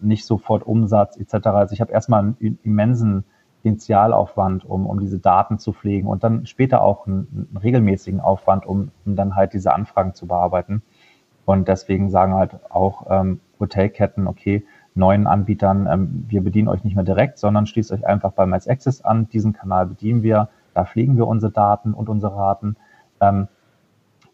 nicht 0.00 0.24
sofort 0.24 0.66
Umsatz 0.66 1.16
etc. 1.16 1.46
Also 1.48 1.72
ich 1.72 1.80
habe 1.80 1.92
erstmal 1.92 2.20
einen 2.20 2.58
immensen 2.62 3.24
Initialaufwand, 3.66 4.64
um, 4.64 4.86
um 4.86 5.00
diese 5.00 5.18
Daten 5.18 5.58
zu 5.58 5.72
pflegen 5.72 6.08
und 6.08 6.24
dann 6.24 6.46
später 6.46 6.82
auch 6.82 7.06
einen, 7.06 7.48
einen 7.50 7.56
regelmäßigen 7.56 8.20
Aufwand, 8.20 8.66
um, 8.66 8.90
um, 9.04 9.16
dann 9.16 9.34
halt 9.34 9.52
diese 9.52 9.74
Anfragen 9.74 10.14
zu 10.14 10.26
bearbeiten. 10.26 10.82
Und 11.44 11.68
deswegen 11.68 12.10
sagen 12.10 12.34
halt 12.34 12.58
auch 12.70 13.06
ähm, 13.08 13.40
Hotelketten, 13.60 14.26
okay, 14.26 14.64
neuen 14.94 15.26
Anbietern, 15.26 15.86
ähm, 15.90 16.24
wir 16.28 16.42
bedienen 16.42 16.68
euch 16.68 16.84
nicht 16.84 16.96
mehr 16.96 17.04
direkt, 17.04 17.38
sondern 17.38 17.66
schließt 17.66 17.92
euch 17.92 18.06
einfach 18.06 18.32
bei 18.32 18.46
Miles 18.46 18.68
Access 18.68 19.02
an. 19.02 19.28
Diesen 19.28 19.52
Kanal 19.52 19.86
bedienen 19.86 20.22
wir, 20.22 20.48
da 20.74 20.84
pflegen 20.84 21.16
wir 21.16 21.26
unsere 21.26 21.52
Daten 21.52 21.94
und 21.94 22.08
unsere 22.08 22.34
Raten. 22.34 22.76
Ähm, 23.20 23.48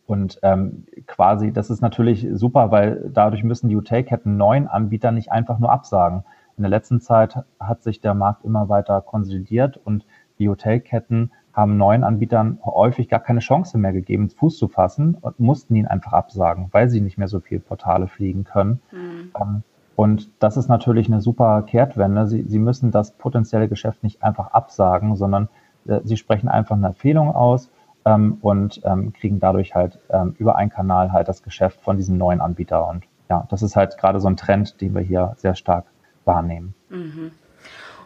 und 0.06 0.38
ähm, 0.42 0.84
quasi, 1.06 1.52
das 1.52 1.70
ist 1.70 1.80
natürlich 1.80 2.26
super, 2.32 2.70
weil 2.70 3.10
dadurch 3.12 3.44
müssen 3.44 3.68
die 3.68 3.76
Hotelketten 3.76 4.36
neuen 4.36 4.68
Anbietern 4.68 5.14
nicht 5.14 5.32
einfach 5.32 5.58
nur 5.58 5.70
absagen. 5.70 6.24
In 6.56 6.62
der 6.62 6.70
letzten 6.70 7.00
Zeit 7.00 7.44
hat 7.58 7.82
sich 7.82 8.00
der 8.00 8.14
Markt 8.14 8.44
immer 8.44 8.68
weiter 8.68 9.00
konsolidiert 9.00 9.80
und 9.82 10.04
die 10.38 10.48
Hotelketten 10.48 11.30
haben 11.52 11.76
neuen 11.76 12.02
Anbietern 12.02 12.58
häufig 12.64 13.08
gar 13.08 13.20
keine 13.20 13.40
Chance 13.40 13.76
mehr 13.78 13.92
gegeben, 13.92 14.30
Fuß 14.30 14.56
zu 14.56 14.68
fassen 14.68 15.16
und 15.20 15.38
mussten 15.38 15.74
ihn 15.76 15.86
einfach 15.86 16.12
absagen, 16.12 16.68
weil 16.72 16.88
sie 16.88 17.00
nicht 17.00 17.18
mehr 17.18 17.28
so 17.28 17.40
viel 17.40 17.60
Portale 17.60 18.08
fliegen 18.08 18.44
können. 18.44 18.80
Mhm. 18.90 19.62
Und 19.94 20.30
das 20.38 20.56
ist 20.56 20.68
natürlich 20.68 21.08
eine 21.08 21.20
super 21.20 21.62
Kehrtwende. 21.62 22.26
Sie, 22.26 22.42
sie 22.44 22.58
müssen 22.58 22.90
das 22.90 23.12
potenzielle 23.12 23.68
Geschäft 23.68 24.02
nicht 24.02 24.22
einfach 24.22 24.52
absagen, 24.52 25.16
sondern 25.16 25.48
äh, 25.86 26.00
sie 26.04 26.16
sprechen 26.16 26.48
einfach 26.48 26.76
eine 26.76 26.88
Empfehlung 26.88 27.30
aus 27.34 27.70
ähm, 28.04 28.38
und 28.40 28.80
ähm, 28.84 29.12
kriegen 29.12 29.38
dadurch 29.38 29.74
halt 29.74 29.98
ähm, 30.08 30.34
über 30.38 30.56
einen 30.56 30.70
Kanal 30.70 31.12
halt 31.12 31.28
das 31.28 31.42
Geschäft 31.42 31.80
von 31.82 31.98
diesem 31.98 32.16
neuen 32.16 32.40
Anbieter. 32.40 32.88
Und 32.88 33.04
ja, 33.28 33.46
das 33.50 33.62
ist 33.62 33.76
halt 33.76 33.98
gerade 33.98 34.20
so 34.20 34.28
ein 34.28 34.36
Trend, 34.36 34.80
den 34.80 34.94
wir 34.94 35.02
hier 35.02 35.34
sehr 35.36 35.54
stark 35.54 35.84
wahrnehmen. 36.24 36.74
Mhm. 36.88 37.32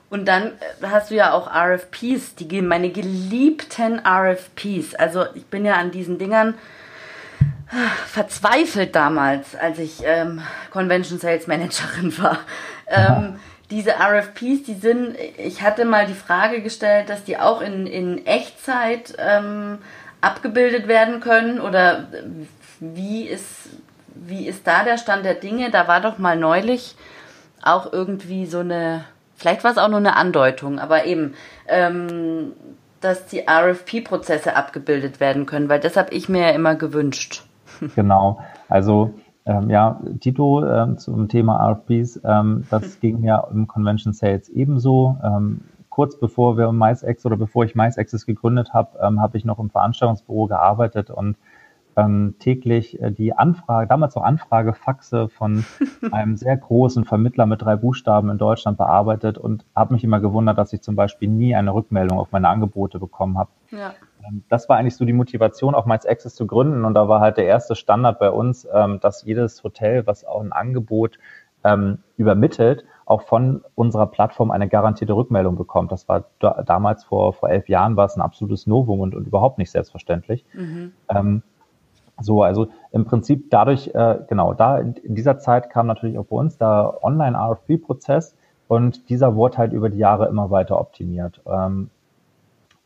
Und 0.08 0.26
dann 0.26 0.46
äh, 0.46 0.86
hast 0.88 1.10
du 1.10 1.14
ja 1.14 1.32
auch 1.32 1.48
RFPs, 1.52 2.36
die 2.36 2.62
meine 2.62 2.90
geliebten 2.90 4.00
RFPs. 4.06 4.94
Also 4.94 5.24
ich 5.34 5.46
bin 5.46 5.64
ja 5.64 5.74
an 5.74 5.90
diesen 5.90 6.18
Dingern 6.18 6.54
äh, 7.70 8.06
verzweifelt 8.06 8.94
damals, 8.94 9.56
als 9.56 9.78
ich 9.78 10.02
ähm, 10.04 10.42
Convention 10.70 11.18
Sales 11.18 11.46
Managerin 11.46 12.16
war. 12.22 12.38
Ähm, 12.88 13.36
diese 13.70 13.94
RFPs, 13.98 14.62
die 14.64 14.74
sind, 14.80 15.16
ich 15.38 15.62
hatte 15.62 15.84
mal 15.84 16.06
die 16.06 16.14
Frage 16.14 16.62
gestellt, 16.62 17.08
dass 17.08 17.24
die 17.24 17.36
auch 17.36 17.60
in, 17.60 17.88
in 17.88 18.24
Echtzeit 18.24 19.14
ähm, 19.18 19.78
abgebildet 20.20 20.86
werden 20.86 21.18
können 21.18 21.60
oder 21.60 22.06
wie 22.78 23.24
ist, 23.24 23.70
wie 24.14 24.46
ist 24.46 24.68
da 24.68 24.84
der 24.84 24.98
Stand 24.98 25.24
der 25.24 25.34
Dinge? 25.34 25.70
Da 25.72 25.88
war 25.88 26.00
doch 26.00 26.18
mal 26.18 26.36
neulich 26.36 26.94
auch 27.66 27.92
irgendwie 27.92 28.46
so 28.46 28.60
eine, 28.60 29.04
vielleicht 29.34 29.64
war 29.64 29.70
es 29.70 29.78
auch 29.78 29.88
nur 29.88 29.98
eine 29.98 30.16
Andeutung, 30.16 30.78
aber 30.78 31.04
eben, 31.04 31.34
ähm, 31.68 32.52
dass 33.00 33.26
die 33.26 33.42
RFP-Prozesse 33.48 34.56
abgebildet 34.56 35.20
werden 35.20 35.46
können, 35.46 35.68
weil 35.68 35.80
das 35.80 35.96
habe 35.96 36.14
ich 36.14 36.28
mir 36.28 36.42
ja 36.42 36.50
immer 36.50 36.74
gewünscht. 36.74 37.44
Genau, 37.94 38.40
also 38.70 39.12
ähm, 39.44 39.68
ja, 39.68 40.00
Tito 40.20 40.64
ähm, 40.66 40.98
zum 40.98 41.28
Thema 41.28 41.56
RFPs, 41.70 42.20
ähm, 42.24 42.64
das 42.70 43.00
ging 43.00 43.22
ja 43.22 43.46
im 43.52 43.66
Convention 43.66 44.12
Sales 44.12 44.48
ebenso. 44.48 45.18
Ähm, 45.22 45.60
kurz 45.90 46.18
bevor 46.18 46.56
wir 46.56 46.72
MySex 46.72 47.24
oder 47.26 47.36
bevor 47.36 47.64
ich 47.64 47.74
MySexes 47.74 48.26
gegründet 48.26 48.72
habe, 48.72 48.98
ähm, 49.00 49.20
habe 49.20 49.36
ich 49.36 49.44
noch 49.44 49.58
im 49.58 49.70
Veranstaltungsbüro 49.70 50.46
gearbeitet 50.46 51.10
und 51.10 51.36
ähm, 51.96 52.34
täglich 52.38 53.00
äh, 53.00 53.10
die 53.10 53.32
Anfrage, 53.32 53.88
damals 53.88 54.14
noch 54.14 54.22
Anfragefaxe 54.22 55.28
von 55.28 55.64
einem 56.12 56.36
sehr 56.36 56.56
großen 56.56 57.04
Vermittler 57.04 57.46
mit 57.46 57.62
drei 57.62 57.76
Buchstaben 57.76 58.30
in 58.30 58.38
Deutschland 58.38 58.76
bearbeitet 58.76 59.38
und 59.38 59.64
habe 59.74 59.94
mich 59.94 60.04
immer 60.04 60.20
gewundert, 60.20 60.58
dass 60.58 60.72
ich 60.72 60.82
zum 60.82 60.94
Beispiel 60.94 61.28
nie 61.28 61.54
eine 61.54 61.72
Rückmeldung 61.72 62.18
auf 62.18 62.32
meine 62.32 62.48
Angebote 62.48 62.98
bekommen 62.98 63.38
habe. 63.38 63.50
Ja. 63.70 63.94
Ähm, 64.28 64.44
das 64.48 64.68
war 64.68 64.76
eigentlich 64.76 64.96
so 64.96 65.06
die 65.06 65.14
Motivation, 65.14 65.74
auch 65.74 65.86
Miles 65.86 66.06
Access 66.06 66.34
zu 66.34 66.46
gründen. 66.46 66.84
Und 66.84 66.94
da 66.94 67.08
war 67.08 67.20
halt 67.20 67.38
der 67.38 67.46
erste 67.46 67.74
Standard 67.74 68.18
bei 68.18 68.30
uns, 68.30 68.68
ähm, 68.72 69.00
dass 69.00 69.24
jedes 69.24 69.64
Hotel, 69.64 70.06
was 70.06 70.24
auch 70.24 70.42
ein 70.42 70.52
Angebot 70.52 71.18
ähm, 71.64 71.98
übermittelt, 72.18 72.84
auch 73.06 73.22
von 73.22 73.62
unserer 73.74 74.06
Plattform 74.06 74.50
eine 74.50 74.68
garantierte 74.68 75.14
Rückmeldung 75.14 75.56
bekommt. 75.56 75.92
Das 75.92 76.08
war 76.08 76.24
da, 76.40 76.62
damals 76.62 77.04
vor, 77.04 77.32
vor 77.32 77.48
elf 77.48 77.68
Jahren 77.68 77.96
war 77.96 78.04
es 78.04 78.16
ein 78.16 78.20
absolutes 78.20 78.66
Novum 78.66 79.00
und, 79.00 79.14
und 79.14 79.26
überhaupt 79.26 79.56
nicht 79.58 79.70
selbstverständlich. 79.70 80.44
Mhm. 80.52 80.92
Ähm, 81.08 81.42
so, 82.20 82.42
also 82.42 82.68
im 82.92 83.04
Prinzip 83.04 83.50
dadurch, 83.50 83.88
äh, 83.94 84.18
genau, 84.28 84.54
da 84.54 84.78
in, 84.78 84.94
in, 84.94 85.14
dieser 85.14 85.38
Zeit 85.38 85.70
kam 85.70 85.86
natürlich 85.86 86.18
auch 86.18 86.24
bei 86.24 86.36
uns 86.36 86.56
der 86.56 86.98
Online-RFP-Prozess 87.02 88.34
und 88.68 89.10
dieser 89.10 89.36
wurde 89.36 89.58
halt 89.58 89.72
über 89.72 89.90
die 89.90 89.98
Jahre 89.98 90.26
immer 90.28 90.50
weiter 90.50 90.80
optimiert. 90.80 91.40
Ähm, 91.46 91.90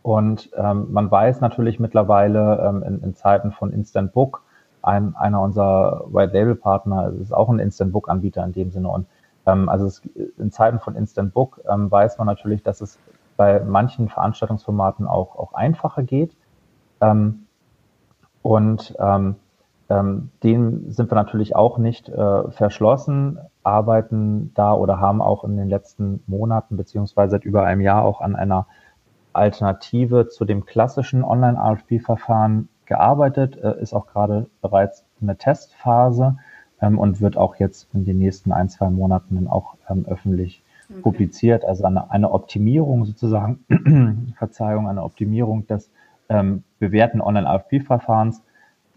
und 0.02 0.50
ähm, 0.56 0.88
man 0.90 1.10
weiß 1.10 1.40
natürlich 1.40 1.78
mittlerweile 1.78 2.64
ähm, 2.66 2.82
in, 2.82 3.02
in, 3.02 3.14
Zeiten 3.14 3.52
von 3.52 3.72
Instant 3.72 4.12
Book, 4.12 4.42
ein, 4.82 5.14
einer 5.14 5.40
unserer 5.42 6.06
White 6.10 6.32
Label 6.32 6.54
Partner 6.54 7.12
ist 7.20 7.32
auch 7.32 7.50
ein 7.50 7.58
Instant 7.58 7.92
Book 7.92 8.08
Anbieter 8.08 8.42
in 8.44 8.52
dem 8.52 8.70
Sinne. 8.70 8.88
Und 8.88 9.06
ähm, 9.46 9.68
also 9.68 9.86
es, 9.86 10.02
in 10.38 10.50
Zeiten 10.50 10.80
von 10.80 10.96
Instant 10.96 11.34
Book 11.34 11.60
ähm, 11.70 11.90
weiß 11.90 12.18
man 12.18 12.26
natürlich, 12.26 12.62
dass 12.62 12.80
es 12.80 12.98
bei 13.36 13.60
manchen 13.60 14.08
Veranstaltungsformaten 14.08 15.06
auch, 15.06 15.36
auch 15.36 15.52
einfacher 15.54 16.02
geht. 16.02 16.34
Ähm, 17.00 17.46
und 18.42 18.94
ähm, 18.98 19.36
ähm, 19.90 20.30
dem 20.44 20.90
sind 20.92 21.10
wir 21.10 21.16
natürlich 21.16 21.56
auch 21.56 21.76
nicht 21.76 22.08
äh, 22.08 22.50
verschlossen, 22.50 23.38
arbeiten 23.64 24.52
da 24.54 24.72
oder 24.72 25.00
haben 25.00 25.20
auch 25.20 25.44
in 25.44 25.56
den 25.56 25.68
letzten 25.68 26.22
Monaten 26.26 26.76
beziehungsweise 26.76 27.32
seit 27.32 27.44
über 27.44 27.64
einem 27.64 27.80
Jahr 27.80 28.04
auch 28.04 28.20
an 28.20 28.36
einer 28.36 28.66
Alternative 29.32 30.28
zu 30.28 30.44
dem 30.44 30.64
klassischen 30.64 31.24
Online-RFP-Verfahren 31.24 32.68
gearbeitet, 32.86 33.56
äh, 33.56 33.80
ist 33.80 33.92
auch 33.92 34.06
gerade 34.06 34.46
bereits 34.62 35.04
in 35.20 35.26
der 35.26 35.38
Testphase 35.38 36.36
ähm, 36.80 36.98
und 36.98 37.20
wird 37.20 37.36
auch 37.36 37.56
jetzt 37.56 37.88
in 37.92 38.04
den 38.04 38.18
nächsten 38.18 38.52
ein, 38.52 38.68
zwei 38.68 38.90
Monaten 38.90 39.34
dann 39.34 39.48
auch 39.48 39.74
ähm, 39.88 40.06
öffentlich 40.08 40.62
okay. 40.88 41.00
publiziert. 41.00 41.64
Also 41.64 41.84
eine, 41.84 42.10
eine 42.10 42.32
Optimierung 42.32 43.04
sozusagen, 43.04 43.64
Verzeihung, 44.38 44.88
eine 44.88 45.02
Optimierung 45.02 45.66
des 45.66 45.90
ähm, 46.30 46.64
bewährten 46.78 47.20
Online-RFP-Verfahrens. 47.20 48.42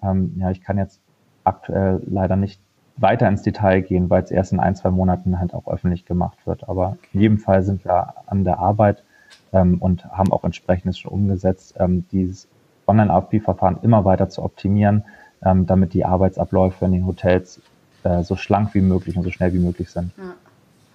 Ähm, 0.01 0.35
ja, 0.37 0.51
ich 0.51 0.61
kann 0.61 0.77
jetzt 0.77 1.01
aktuell 1.43 2.01
leider 2.05 2.35
nicht 2.35 2.61
weiter 2.95 3.27
ins 3.27 3.41
Detail 3.41 3.81
gehen, 3.81 4.09
weil 4.09 4.23
es 4.23 4.31
erst 4.31 4.53
in 4.53 4.59
ein, 4.59 4.75
zwei 4.75 4.91
Monaten 4.91 5.39
halt 5.39 5.53
auch 5.53 5.67
öffentlich 5.67 6.05
gemacht 6.05 6.37
wird. 6.45 6.69
Aber 6.69 6.89
okay. 6.89 7.07
in 7.13 7.21
jedem 7.21 7.37
Fall 7.39 7.63
sind 7.63 7.83
wir 7.83 8.13
an 8.27 8.43
der 8.43 8.59
Arbeit 8.59 9.03
ähm, 9.51 9.79
und 9.79 10.05
haben 10.05 10.31
auch 10.31 10.43
entsprechendes 10.43 10.99
schon 10.99 11.11
umgesetzt, 11.11 11.75
ähm, 11.79 12.05
dieses 12.11 12.47
Online-AFP-Verfahren 12.87 13.79
immer 13.81 14.05
weiter 14.05 14.29
zu 14.29 14.43
optimieren, 14.43 15.03
ähm, 15.43 15.65
damit 15.65 15.93
die 15.93 16.05
Arbeitsabläufe 16.05 16.85
in 16.85 16.91
den 16.91 17.07
Hotels 17.07 17.61
äh, 18.03 18.23
so 18.23 18.35
schlank 18.35 18.73
wie 18.73 18.81
möglich 18.81 19.17
und 19.17 19.23
so 19.23 19.31
schnell 19.31 19.53
wie 19.53 19.59
möglich 19.59 19.89
sind. 19.89 20.11
Ja. 20.17 20.33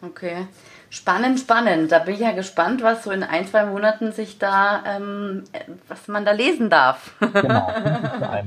Okay. 0.02 0.46
Spannend, 0.90 1.40
spannend. 1.40 1.92
Da 1.92 1.98
bin 1.98 2.14
ich 2.14 2.20
ja 2.20 2.32
gespannt, 2.32 2.82
was 2.82 3.04
so 3.04 3.10
in 3.10 3.22
ein, 3.22 3.46
zwei 3.46 3.66
Monaten 3.66 4.12
sich 4.12 4.38
da, 4.38 4.82
ähm, 4.86 5.44
was 5.88 6.08
man 6.08 6.24
da 6.24 6.32
lesen 6.32 6.70
darf. 6.70 7.14
Genau. 7.20 7.68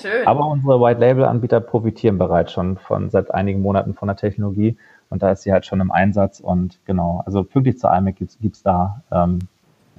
Schön. 0.00 0.26
Aber 0.26 0.46
unsere 0.46 0.80
White 0.80 1.00
Label 1.00 1.24
Anbieter 1.24 1.60
profitieren 1.60 2.18
bereits 2.18 2.52
schon 2.52 2.78
von 2.78 3.10
seit 3.10 3.32
einigen 3.32 3.62
Monaten 3.62 3.94
von 3.94 4.08
der 4.08 4.16
Technologie 4.16 4.76
und 5.10 5.22
da 5.22 5.30
ist 5.30 5.42
sie 5.42 5.52
halt 5.52 5.66
schon 5.66 5.80
im 5.80 5.92
Einsatz 5.92 6.40
und 6.40 6.78
genau, 6.86 7.22
also 7.26 7.44
pünktlich 7.44 7.78
zur 7.78 7.94
IMAC 7.94 8.16
gibt 8.16 8.56
es 8.56 8.62
da 8.62 9.02
ähm, 9.12 9.40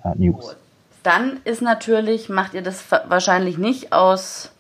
äh, 0.03 0.10
News. 0.15 0.57
Dann 1.03 1.39
ist 1.43 1.62
natürlich, 1.62 2.29
macht 2.29 2.53
ihr 2.53 2.63
das 2.63 2.84
wahrscheinlich 3.07 3.57
nicht 3.57 3.93
aus 3.93 4.51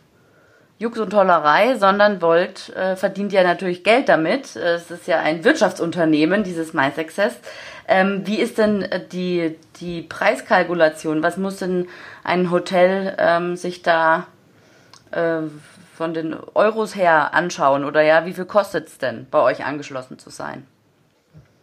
Jux 0.77 0.99
und 0.99 1.09
Tollerei, 1.11 1.77
sondern 1.77 2.21
Volt 2.21 2.75
äh, 2.75 2.97
verdient 2.97 3.31
ja 3.31 3.43
natürlich 3.43 3.83
Geld 3.83 4.09
damit. 4.09 4.57
Es 4.57 4.91
ist 4.91 5.07
ja 5.07 5.19
ein 5.19 5.45
Wirtschaftsunternehmen, 5.45 6.43
dieses 6.43 6.73
MySuccess. 6.73 7.39
Ähm, 7.87 8.23
wie 8.25 8.39
ist 8.39 8.57
denn 8.57 8.81
äh, 8.81 8.99
die, 9.05 9.55
die 9.79 10.01
Preiskalkulation? 10.01 11.23
Was 11.23 11.37
muss 11.37 11.57
denn 11.57 11.87
ein 12.25 12.51
Hotel 12.51 13.15
ähm, 13.17 13.55
sich 13.55 13.83
da 13.83 14.27
äh, 15.11 15.43
von 15.93 16.13
den 16.13 16.35
Euros 16.55 16.95
her 16.95 17.33
anschauen? 17.33 17.85
Oder 17.85 18.01
ja, 18.01 18.25
wie 18.25 18.33
viel 18.33 18.45
kostet 18.45 18.87
es 18.87 18.97
denn, 18.97 19.27
bei 19.31 19.39
euch 19.39 19.65
angeschlossen 19.65 20.19
zu 20.19 20.29
sein? 20.29 20.67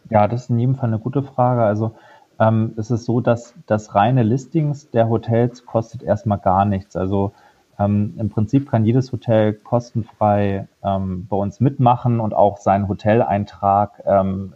Ja, 0.09 0.27
das 0.27 0.43
ist 0.45 0.49
in 0.49 0.57
jedem 0.57 0.75
Fall 0.75 0.89
eine 0.89 0.99
gute 0.99 1.21
Frage. 1.21 1.63
Also 1.63 1.95
ähm, 2.39 2.73
es 2.77 2.89
ist 2.89 3.05
so, 3.05 3.21
dass 3.21 3.53
das 3.67 3.93
reine 3.93 4.23
Listings 4.23 4.89
der 4.89 5.07
Hotels 5.07 5.67
kostet 5.67 6.01
erstmal 6.01 6.39
gar 6.39 6.65
nichts. 6.65 6.95
Also 6.95 7.33
ähm, 7.79 8.13
Im 8.17 8.29
Prinzip 8.29 8.69
kann 8.69 8.85
jedes 8.85 9.11
Hotel 9.11 9.53
kostenfrei 9.53 10.67
ähm, 10.83 11.27
bei 11.27 11.37
uns 11.37 11.59
mitmachen 11.59 12.19
und 12.19 12.33
auch 12.33 12.57
seinen 12.57 12.87
Hoteleintrag 12.87 14.03
ähm, 14.05 14.53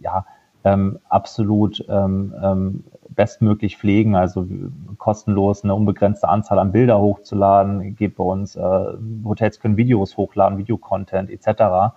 ja, 0.00 0.24
ähm, 0.64 0.98
absolut 1.08 1.84
ähm, 1.88 2.34
ähm, 2.40 2.84
bestmöglich 3.08 3.76
pflegen, 3.76 4.14
also 4.14 4.46
kostenlos 4.98 5.64
eine 5.64 5.74
unbegrenzte 5.74 6.28
Anzahl 6.28 6.60
an 6.60 6.70
Bilder 6.70 7.00
hochzuladen, 7.00 7.96
geht 7.96 8.16
bei 8.16 8.22
uns, 8.22 8.54
äh, 8.54 8.86
Hotels 9.24 9.58
können 9.58 9.76
Videos 9.76 10.16
hochladen, 10.16 10.58
Videocontent 10.58 11.30
etc. 11.30 11.94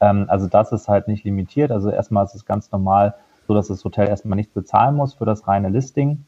also 0.00 0.48
das 0.48 0.72
ist 0.72 0.88
halt 0.88 1.06
nicht 1.06 1.22
limitiert. 1.22 1.70
Also 1.70 1.88
erstmal 1.88 2.24
ist 2.24 2.34
es 2.34 2.44
ganz 2.44 2.72
normal 2.72 3.14
so, 3.46 3.54
dass 3.54 3.68
das 3.68 3.84
Hotel 3.84 4.08
erstmal 4.08 4.34
nichts 4.34 4.52
bezahlen 4.52 4.96
muss 4.96 5.14
für 5.14 5.24
das 5.26 5.46
reine 5.46 5.68
Listing. 5.68 6.24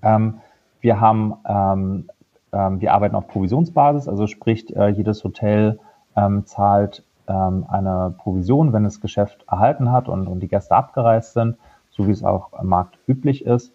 wir 0.00 1.00
haben 1.00 2.08
wir 2.52 2.92
arbeiten 2.92 3.14
auf 3.14 3.28
Provisionsbasis, 3.28 4.08
also 4.08 4.26
sprich, 4.26 4.74
äh, 4.76 4.88
jedes 4.88 5.24
Hotel 5.24 5.78
ähm, 6.16 6.44
zahlt 6.44 7.02
ähm, 7.26 7.64
eine 7.68 8.14
Provision, 8.18 8.72
wenn 8.72 8.84
es 8.84 9.00
Geschäft 9.00 9.44
erhalten 9.50 9.90
hat 9.90 10.08
und, 10.08 10.26
und 10.26 10.40
die 10.40 10.48
Gäste 10.48 10.74
abgereist 10.74 11.32
sind, 11.32 11.56
so 11.90 12.06
wie 12.06 12.10
es 12.10 12.22
auch 12.22 12.52
am 12.52 12.66
Markt 12.68 12.98
üblich 13.06 13.44
ist. 13.44 13.72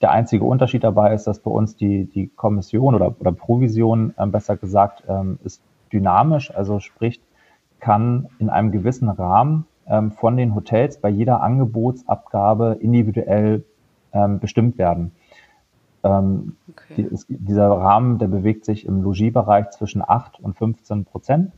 Der 0.00 0.10
einzige 0.10 0.44
Unterschied 0.44 0.84
dabei 0.84 1.14
ist, 1.14 1.26
dass 1.26 1.38
bei 1.38 1.50
uns 1.50 1.76
die, 1.76 2.04
die 2.04 2.28
Kommission 2.28 2.94
oder, 2.94 3.14
oder 3.18 3.32
Provision, 3.32 4.14
äh, 4.16 4.26
besser 4.26 4.56
gesagt, 4.56 5.04
ähm, 5.08 5.38
ist 5.44 5.62
dynamisch, 5.92 6.54
also 6.54 6.80
sprich, 6.80 7.20
kann 7.80 8.28
in 8.38 8.50
einem 8.50 8.72
gewissen 8.72 9.08
Rahmen 9.08 9.66
ähm, 9.86 10.10
von 10.10 10.36
den 10.36 10.54
Hotels 10.54 10.98
bei 10.98 11.08
jeder 11.08 11.42
Angebotsabgabe 11.42 12.78
individuell 12.80 13.64
ähm, 14.12 14.38
bestimmt 14.38 14.78
werden. 14.78 15.12
Ähm, 16.06 16.56
okay. 16.70 16.94
die, 16.96 17.14
es, 17.14 17.26
dieser 17.28 17.68
Rahmen, 17.68 18.18
der 18.18 18.28
bewegt 18.28 18.64
sich 18.64 18.86
im 18.86 19.02
Logiebereich 19.02 19.70
zwischen 19.70 20.02
8 20.06 20.38
und 20.40 20.54
15 20.54 21.04
Prozent 21.04 21.52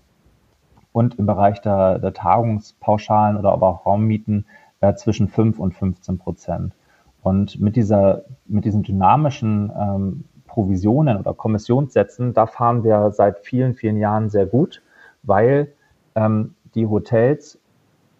und 0.93 1.19
im 1.19 1.27
Bereich 1.27 1.61
der, 1.61 1.99
der 1.99 2.15
Tagungspauschalen 2.15 3.37
oder 3.37 3.53
aber 3.53 3.69
auch 3.69 3.87
Raummieten 3.87 4.47
äh, 4.81 4.95
zwischen 4.95 5.29
5 5.29 5.59
und 5.59 5.75
15 5.75 6.19
Prozent. 6.19 6.75
Und 7.23 7.61
mit 7.61 7.77
dieser, 7.77 8.25
mit 8.47 8.65
diesen 8.65 8.83
dynamischen 8.83 9.71
ähm, 9.79 10.25
Provisionen 10.47 11.19
oder 11.19 11.35
Kommissionssätzen, 11.35 12.33
da 12.33 12.47
fahren 12.47 12.85
wir 12.85 13.11
seit 13.11 13.41
vielen, 13.41 13.75
vielen 13.75 13.99
Jahren 13.99 14.31
sehr 14.31 14.47
gut, 14.47 14.83
weil 15.23 15.73
ähm, 16.15 16.55
die 16.75 16.87
Hotels 16.87 17.61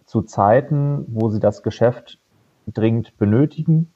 zu 0.05 0.21
Zeiten, 0.21 1.05
wo 1.07 1.29
sie 1.29 1.39
das 1.39 1.63
Geschäft 1.63 2.19
dringend 2.67 3.17
benötigen, 3.17 3.91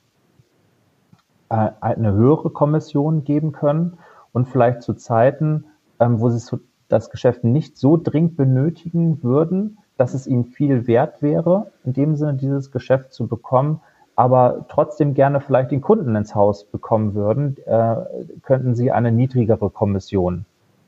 eine 1.53 2.13
höhere 2.13 2.49
Kommission 2.49 3.23
geben 3.23 3.51
können 3.51 3.97
und 4.31 4.47
vielleicht 4.47 4.81
zu 4.81 4.93
Zeiten, 4.93 5.65
ähm, 5.99 6.19
wo 6.19 6.29
sie 6.29 6.57
das 6.89 7.09
Geschäft 7.09 7.43
nicht 7.43 7.77
so 7.77 7.97
dringend 7.97 8.35
benötigen 8.37 9.23
würden, 9.23 9.77
dass 9.97 10.13
es 10.13 10.27
ihnen 10.27 10.45
viel 10.45 10.87
wert 10.87 11.21
wäre, 11.21 11.71
in 11.85 11.93
dem 11.93 12.15
Sinne 12.15 12.35
dieses 12.35 12.71
Geschäft 12.71 13.13
zu 13.13 13.27
bekommen, 13.27 13.81
aber 14.15 14.65
trotzdem 14.69 15.13
gerne 15.13 15.39
vielleicht 15.39 15.71
den 15.71 15.81
Kunden 15.81 16.15
ins 16.15 16.35
Haus 16.35 16.65
bekommen 16.65 17.13
würden, 17.13 17.57
äh, 17.65 17.95
könnten 18.41 18.75
sie 18.75 18.91
eine 18.91 19.11
niedrigere 19.11 19.69
Kommission 19.69 20.45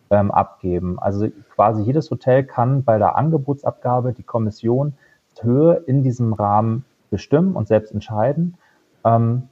ähm, 0.09 0.31
abgeben. 0.31 0.99
Also 0.99 1.29
quasi 1.55 1.83
jedes 1.83 2.11
Hotel 2.11 2.43
kann 2.43 2.83
bei 2.83 2.97
der 2.97 3.15
Angebotsabgabe 3.15 4.13
die 4.13 4.23
Kommissionshöhe 4.23 5.83
in 5.85 6.03
diesem 6.03 6.33
Rahmen 6.33 6.85
bestimmen 7.09 7.55
und 7.55 7.67
selbst 7.67 7.91
entscheiden. 7.91 8.57
Ähm, 9.03 9.49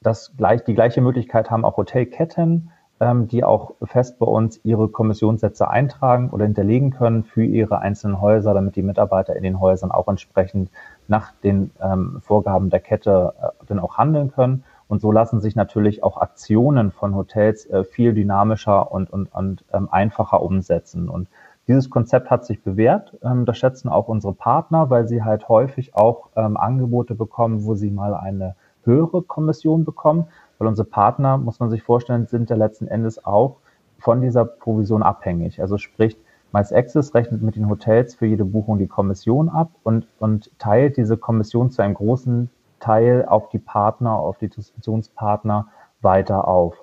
das 0.00 0.36
gleich, 0.36 0.64
die 0.64 0.74
gleiche 0.74 1.00
Möglichkeit 1.00 1.50
haben 1.50 1.64
auch 1.64 1.76
Hotelketten, 1.76 2.70
ähm, 3.00 3.28
die 3.28 3.44
auch 3.44 3.74
fest 3.82 4.18
bei 4.18 4.26
uns 4.26 4.60
ihre 4.64 4.88
Kommissionssätze 4.88 5.68
eintragen 5.68 6.30
oder 6.30 6.44
hinterlegen 6.44 6.90
können 6.90 7.24
für 7.24 7.44
ihre 7.44 7.78
einzelnen 7.80 8.20
Häuser, 8.20 8.54
damit 8.54 8.76
die 8.76 8.82
Mitarbeiter 8.82 9.36
in 9.36 9.42
den 9.42 9.60
Häusern 9.60 9.90
auch 9.90 10.08
entsprechend 10.08 10.70
nach 11.06 11.32
den 11.42 11.70
ähm, 11.80 12.20
Vorgaben 12.22 12.70
der 12.70 12.80
Kette 12.80 13.34
äh, 13.40 13.64
dann 13.66 13.78
auch 13.78 13.98
handeln 13.98 14.32
können. 14.32 14.64
Und 14.88 15.00
so 15.00 15.12
lassen 15.12 15.40
sich 15.40 15.54
natürlich 15.54 16.02
auch 16.02 16.16
Aktionen 16.16 16.92
von 16.92 17.14
Hotels 17.14 17.66
äh, 17.66 17.84
viel 17.84 18.14
dynamischer 18.14 18.90
und, 18.90 19.10
und, 19.10 19.32
und 19.34 19.64
ähm, 19.72 19.88
einfacher 19.90 20.42
umsetzen. 20.42 21.08
Und 21.08 21.28
dieses 21.68 21.90
Konzept 21.90 22.30
hat 22.30 22.46
sich 22.46 22.62
bewährt. 22.62 23.16
Ähm, 23.22 23.44
das 23.44 23.58
schätzen 23.58 23.90
auch 23.90 24.08
unsere 24.08 24.32
Partner, 24.32 24.88
weil 24.90 25.06
sie 25.06 25.22
halt 25.22 25.48
häufig 25.48 25.94
auch 25.94 26.30
ähm, 26.36 26.56
Angebote 26.56 27.14
bekommen, 27.14 27.64
wo 27.64 27.74
sie 27.74 27.90
mal 27.90 28.14
eine 28.14 28.54
höhere 28.88 29.22
Kommission 29.22 29.84
bekommen, 29.84 30.26
weil 30.58 30.66
unsere 30.66 30.88
Partner, 30.88 31.38
muss 31.38 31.60
man 31.60 31.70
sich 31.70 31.82
vorstellen, 31.82 32.26
sind 32.26 32.50
ja 32.50 32.56
letzten 32.56 32.88
Endes 32.88 33.24
auch 33.24 33.58
von 33.98 34.20
dieser 34.20 34.44
Provision 34.44 35.02
abhängig. 35.02 35.60
Also 35.60 35.78
sprich, 35.78 36.16
MySaccess 36.52 37.14
rechnet 37.14 37.42
mit 37.42 37.56
den 37.56 37.68
Hotels 37.68 38.14
für 38.14 38.26
jede 38.26 38.44
Buchung 38.44 38.78
die 38.78 38.86
Kommission 38.86 39.48
ab 39.48 39.70
und, 39.82 40.06
und 40.18 40.50
teilt 40.58 40.96
diese 40.96 41.16
Kommission 41.16 41.70
zu 41.70 41.82
einem 41.82 41.94
großen 41.94 42.50
Teil 42.80 43.24
auf 43.26 43.48
die 43.50 43.58
Partner, 43.58 44.14
auf 44.14 44.38
die 44.38 44.48
Distributionspartner 44.48 45.68
weiter 46.00 46.48
auf. 46.48 46.82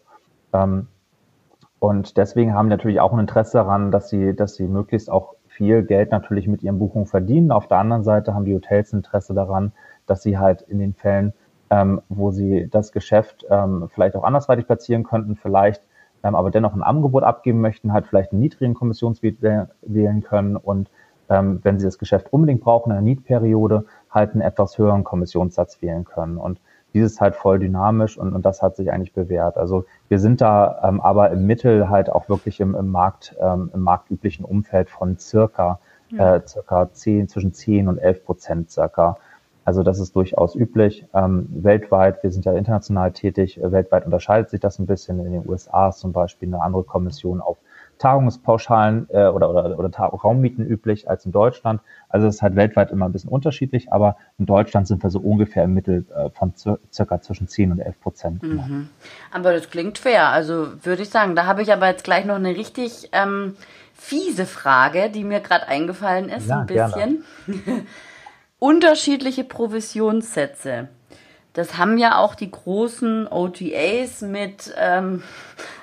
Ähm, 0.54 0.88
und 1.80 2.18
deswegen 2.18 2.54
haben 2.54 2.68
natürlich 2.68 3.00
auch 3.00 3.14
ein 3.14 3.20
Interesse 3.20 3.58
daran, 3.58 3.92
dass 3.92 4.10
sie, 4.10 4.36
dass 4.36 4.56
sie 4.56 4.68
möglichst 4.68 5.10
auch 5.10 5.36
viel 5.48 5.84
Geld 5.84 6.12
natürlich 6.12 6.48
mit 6.48 6.64
ihren 6.64 6.80
Buchungen 6.80 7.06
verdienen. 7.06 7.52
Auf 7.52 7.68
der 7.68 7.78
anderen 7.78 8.04
Seite 8.04 8.34
haben 8.34 8.46
die 8.46 8.54
Hotels 8.54 8.92
Interesse 8.94 9.34
daran, 9.34 9.72
dass 10.06 10.22
sie 10.22 10.38
halt 10.38 10.62
in 10.64 10.80
den 10.80 10.94
Fällen 10.94 11.34
ähm, 11.70 12.02
wo 12.10 12.32
sie 12.32 12.68
das 12.70 12.92
Geschäft 12.92 13.46
ähm, 13.50 13.90
vielleicht 13.94 14.16
auch 14.16 14.24
andersweitig 14.24 14.66
platzieren 14.66 15.04
könnten, 15.04 15.36
vielleicht 15.36 15.82
ähm, 16.24 16.36
aber 16.36 16.52
dennoch 16.52 16.74
ein 16.74 16.84
Angebot 16.84 17.24
abgeben 17.24 17.62
möchten, 17.62 17.94
halt 17.94 18.08
vielleicht 18.08 18.32
einen 18.32 18.42
niedrigen 18.42 18.74
Kommissionswert 18.74 19.38
wählen 19.82 20.24
können 20.24 20.56
und 20.56 20.90
ähm, 21.30 21.60
wenn 21.64 21.80
sie 21.80 21.86
das 21.86 21.98
Geschäft 21.98 22.32
unbedingt 22.32 22.62
brauchen 22.62 22.92
in 22.92 22.96
der 22.96 23.02
Niedperiode, 23.02 23.86
halt 24.10 24.34
einen 24.34 24.42
etwas 24.42 24.78
höheren 24.78 25.04
Kommissionssatz 25.04 25.82
wählen 25.82 26.06
können. 26.06 26.38
Und 26.38 26.60
dieses 26.94 27.14
ist 27.14 27.22
halt 27.22 27.36
voll 27.36 27.60
dynamisch 27.60 28.18
und, 28.18 28.34
und 28.34 28.46
das 28.46 28.62
hat 28.62 28.76
sich 28.76 28.92
eigentlich 28.92 29.14
bewährt. 29.14 29.58
Also 29.58 29.86
wir 30.08 30.20
sind 30.20 30.42
da 30.42 30.80
ähm, 30.84 31.02
aber 31.02 31.30
im 31.32 31.46
Mittel 31.46 31.90
halt 31.90 32.10
auch 32.10 32.30
wirklich 32.30 32.60
im, 32.60 32.74
im 32.76 32.90
Markt, 32.90 33.36
ähm, 33.40 33.70
im 33.74 33.82
marktüblichen 33.82 34.46
Umfeld 34.46 34.90
von 34.90 35.18
circa, 35.18 35.80
ja. 36.10 36.38
äh, 36.38 36.48
circa 36.48 36.92
10, 36.92 37.28
zwischen 37.28 37.54
10 37.54 37.88
und 37.90 37.98
11 37.98 38.24
Prozent 38.26 38.72
circa. 38.72 39.18
Also 39.66 39.82
das 39.82 40.00
ist 40.00 40.16
durchaus 40.16 40.56
üblich. 40.56 41.06
Ähm, 41.14 41.48
weltweit, 41.50 42.22
wir 42.24 42.32
sind 42.32 42.46
ja 42.46 42.54
international 42.54 43.12
tätig, 43.12 43.60
weltweit 43.62 44.06
unterscheidet 44.06 44.52
sich 44.52 44.60
das 44.60 44.78
ein 44.80 44.86
bisschen. 44.86 45.20
In 45.26 45.34
den 45.34 45.50
USA 45.50 45.90
ist 45.90 46.00
zum 46.00 46.14
Beispiel 46.14 46.48
eine 46.48 46.62
andere 46.62 46.84
Kommission 46.84 47.42
auf 47.42 47.58
Tagungspauschalen 47.98 49.08
äh, 49.10 49.28
oder, 49.28 49.50
oder, 49.50 49.80
oder 49.80 49.90
Raummieten 49.90 50.66
üblich 50.66 51.10
als 51.10 51.26
in 51.26 51.32
Deutschland. 51.32 51.82
Also 52.10 52.28
es 52.28 52.36
ist 52.36 52.42
halt 52.42 52.56
weltweit 52.56 52.92
immer 52.92 53.06
ein 53.06 53.12
bisschen 53.12 53.30
unterschiedlich, 53.30 53.92
aber 53.92 54.18
in 54.38 54.46
Deutschland 54.46 54.88
sind 54.88 55.02
wir 55.02 55.10
so 55.10 55.20
ungefähr 55.20 55.64
im 55.64 55.74
Mittel 55.74 56.06
äh, 56.16 56.30
von 56.30 56.54
circa 56.92 57.22
zwischen 57.22 57.48
10 57.48 57.72
und 57.72 57.80
11 57.80 58.00
Prozent. 58.02 58.44
Mhm. 58.44 58.90
Aber 59.32 59.54
das 59.54 59.70
klingt 59.70 59.98
fair. 59.98 60.30
Also 60.30 60.68
würde 60.84 61.02
ich 61.02 61.10
sagen, 61.10 61.36
da 61.36 61.46
habe 61.46 61.62
ich 61.62 61.74
aber 61.74 61.88
jetzt 61.88 62.04
gleich 62.04 62.26
noch 62.26 62.36
eine 62.36 62.50
richtig 62.50 63.10
ähm, 63.14 63.56
fiese 63.94 64.46
Frage, 64.46 65.10
die 65.10 65.24
mir 65.24 65.40
gerade 65.40 65.68
eingefallen 65.68 66.30
ist, 66.30 66.48
ja, 66.48 66.60
ein 66.60 66.68
bisschen. 66.68 67.24
Unterschiedliche 68.66 69.44
Provisionssätze. 69.44 70.88
Das 71.54 71.78
haben 71.78 72.00
ja 72.00 72.18
auch 72.18 72.34
die 72.34 72.50
großen 72.50 73.28
OTAs 73.28 74.24
mit, 74.24 74.74
ähm, 74.76 75.22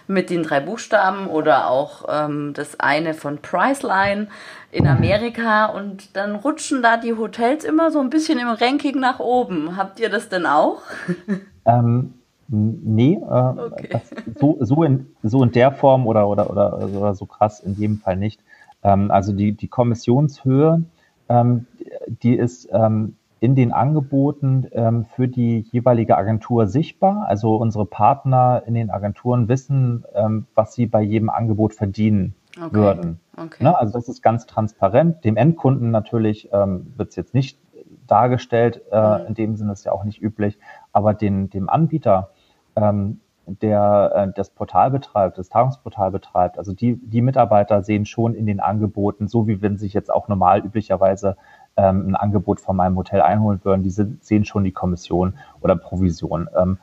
mit 0.09 0.31
den 0.31 0.43
drei 0.43 0.59
Buchstaben 0.59 1.29
oder 1.29 1.71
auch 1.71 2.07
ähm, 2.09 2.55
das 2.55 2.81
eine 2.81 3.15
von 3.15 3.39
Priceline 3.39 4.27
in 4.73 4.89
Amerika 4.89 5.67
und 5.67 6.17
dann 6.17 6.35
rutschen 6.35 6.83
da 6.83 6.97
die 6.97 7.13
Hotels 7.13 7.63
immer 7.63 7.93
so 7.93 8.01
ein 8.01 8.11
bisschen 8.11 8.41
im 8.41 8.49
Ranking 8.49 8.99
nach 8.99 9.21
oben. 9.21 9.77
Habt 9.77 10.01
ihr 10.01 10.11
das 10.11 10.29
denn 10.29 10.45
auch? 10.45 10.83
Ähm, 11.65 12.15
nee, 12.49 13.15
äh, 13.23 13.25
okay. 13.25 14.01
so, 14.41 14.57
so, 14.59 14.83
in, 14.83 15.07
so 15.23 15.45
in 15.45 15.53
der 15.53 15.71
Form 15.71 16.09
oder, 16.09 16.27
oder, 16.27 16.51
oder, 16.51 16.77
oder 16.77 17.15
so 17.15 17.25
krass 17.25 17.61
in 17.61 17.75
jedem 17.75 17.99
Fall 17.99 18.17
nicht. 18.17 18.41
Ähm, 18.83 19.13
also 19.13 19.33
die, 19.33 19.53
die 19.53 19.69
Kommissionshöhe, 19.69 20.83
die 21.29 22.35
ist 22.35 22.69
ähm, 22.73 23.17
in 23.43 23.57
den 23.57 23.73
Angeboten 23.73 24.69
ähm, 24.71 25.05
für 25.05 25.27
die 25.27 25.67
jeweilige 25.73 26.17
Agentur 26.17 26.69
sichtbar. 26.69 27.25
Also 27.27 27.57
unsere 27.57 27.87
Partner 27.87 28.63
in 28.67 28.75
den 28.75 28.89
Agenturen 28.89 29.49
wissen, 29.49 30.05
ähm, 30.15 30.47
was 30.55 30.75
sie 30.75 30.87
bei 30.87 31.03
jedem 31.03 31.29
Angebot 31.29 31.75
verdienen 31.75 32.35
okay. 32.57 32.73
würden. 32.73 33.21
Okay. 33.37 33.65
Ne? 33.65 33.77
Also 33.77 33.95
das 33.95 34.09
ist 34.09 34.23
ganz 34.23 34.47
transparent. 34.47 35.25
Dem 35.25 35.37
Endkunden 35.37 35.91
natürlich 35.91 36.51
ähm, 36.53 36.93
wird 36.97 37.11
es 37.11 37.17
jetzt 37.17 37.35
nicht 37.35 37.59
dargestellt, 38.07 38.83
äh, 38.93 39.19
mhm. 39.19 39.27
in 39.27 39.35
dem 39.35 39.57
Sinne 39.57 39.73
ist 39.73 39.85
ja 39.85 39.91
auch 39.91 40.05
nicht 40.05 40.23
üblich, 40.23 40.57
aber 40.93 41.13
den, 41.13 41.51
dem 41.51 41.69
Anbieter, 41.69 42.31
ähm, 42.77 43.21
der 43.47 44.13
äh, 44.15 44.33
das 44.35 44.51
Portal 44.51 44.91
betreibt, 44.91 45.39
das 45.39 45.49
Tagungsportal 45.49 46.11
betreibt, 46.11 46.59
also 46.59 46.73
die, 46.73 46.97
die 46.97 47.23
Mitarbeiter 47.23 47.83
sehen 47.83 48.07
schon 48.07 48.35
in 48.35 48.47
den 48.47 48.61
Angeboten, 48.61 49.29
so 49.29 49.47
wie 49.47 49.63
wenn 49.63 49.79
sich 49.79 49.95
jetzt 49.95 50.13
auch 50.13 50.29
normal 50.29 50.61
üblicherweise 50.61 51.37
ähm, 51.77 52.09
ein 52.09 52.17
Angebot 52.17 52.61
von 52.61 52.77
meinem 52.77 52.97
Hotel 52.97 53.23
einholen 53.23 53.61
würden, 53.65 53.83
die 53.83 53.91
sehen 53.91 54.45
schon 54.45 54.65
die 54.65 54.73
Kommission 54.73 55.35
oder 55.61 55.77
Provision. 55.77 56.49
Ähm, 56.57 56.79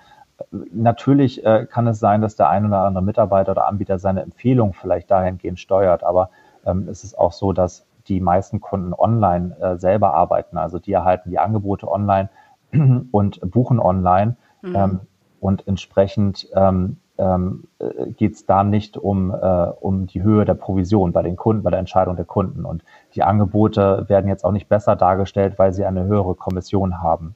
natürlich 0.72 1.46
äh, 1.46 1.66
kann 1.70 1.88
es 1.88 2.00
sein, 2.00 2.22
dass 2.22 2.36
der 2.36 2.50
ein 2.50 2.66
oder 2.66 2.80
andere 2.80 3.04
Mitarbeiter 3.04 3.52
oder 3.52 3.68
Anbieter 3.68 4.00
seine 4.00 4.22
Empfehlung 4.22 4.74
vielleicht 4.74 5.12
dahingehend 5.12 5.60
steuert, 5.60 6.04
aber 6.04 6.30
ähm, 6.66 6.88
es 6.90 7.04
ist 7.04 7.18
auch 7.18 7.34
so, 7.34 7.54
dass 7.54 7.86
die 8.08 8.20
meisten 8.20 8.60
Kunden 8.60 8.94
online 8.94 9.56
äh, 9.60 9.78
selber 9.78 10.14
arbeiten. 10.14 10.58
Also 10.58 10.80
die 10.80 10.92
erhalten 10.92 11.30
die 11.30 11.40
Angebote 11.40 11.90
online 11.90 12.30
und 13.12 13.40
buchen 13.52 13.80
online. 13.80 14.36
Mhm. 14.62 14.76
Ähm, 14.76 15.00
und 15.40 15.68
entsprechend 15.68 16.48
ähm, 16.56 16.98
ähm, 17.18 17.66
äh, 17.80 18.12
geht 18.12 18.34
es 18.34 18.46
da 18.46 18.64
nicht 18.64 18.98
um, 18.98 19.32
äh, 19.32 19.36
um 19.36 20.08
die 20.08 20.24
Höhe 20.24 20.46
der 20.46 20.54
Provision 20.54 21.12
bei 21.12 21.22
den 21.22 21.36
Kunden, 21.36 21.64
bei 21.64 21.70
der 21.70 21.80
Entscheidung 21.80 22.16
der 22.16 22.26
Kunden. 22.26 22.66
Und 22.66 22.84
die 23.14 23.24
Angebote 23.24 24.06
werden 24.08 24.28
jetzt 24.28 24.46
auch 24.46 24.52
nicht 24.52 24.70
besser 24.70 24.96
dargestellt, 24.96 25.60
weil 25.60 25.74
sie 25.74 25.86
eine 25.86 26.06
höhere 26.06 26.36
Kommission 26.36 27.02
haben. 27.02 27.36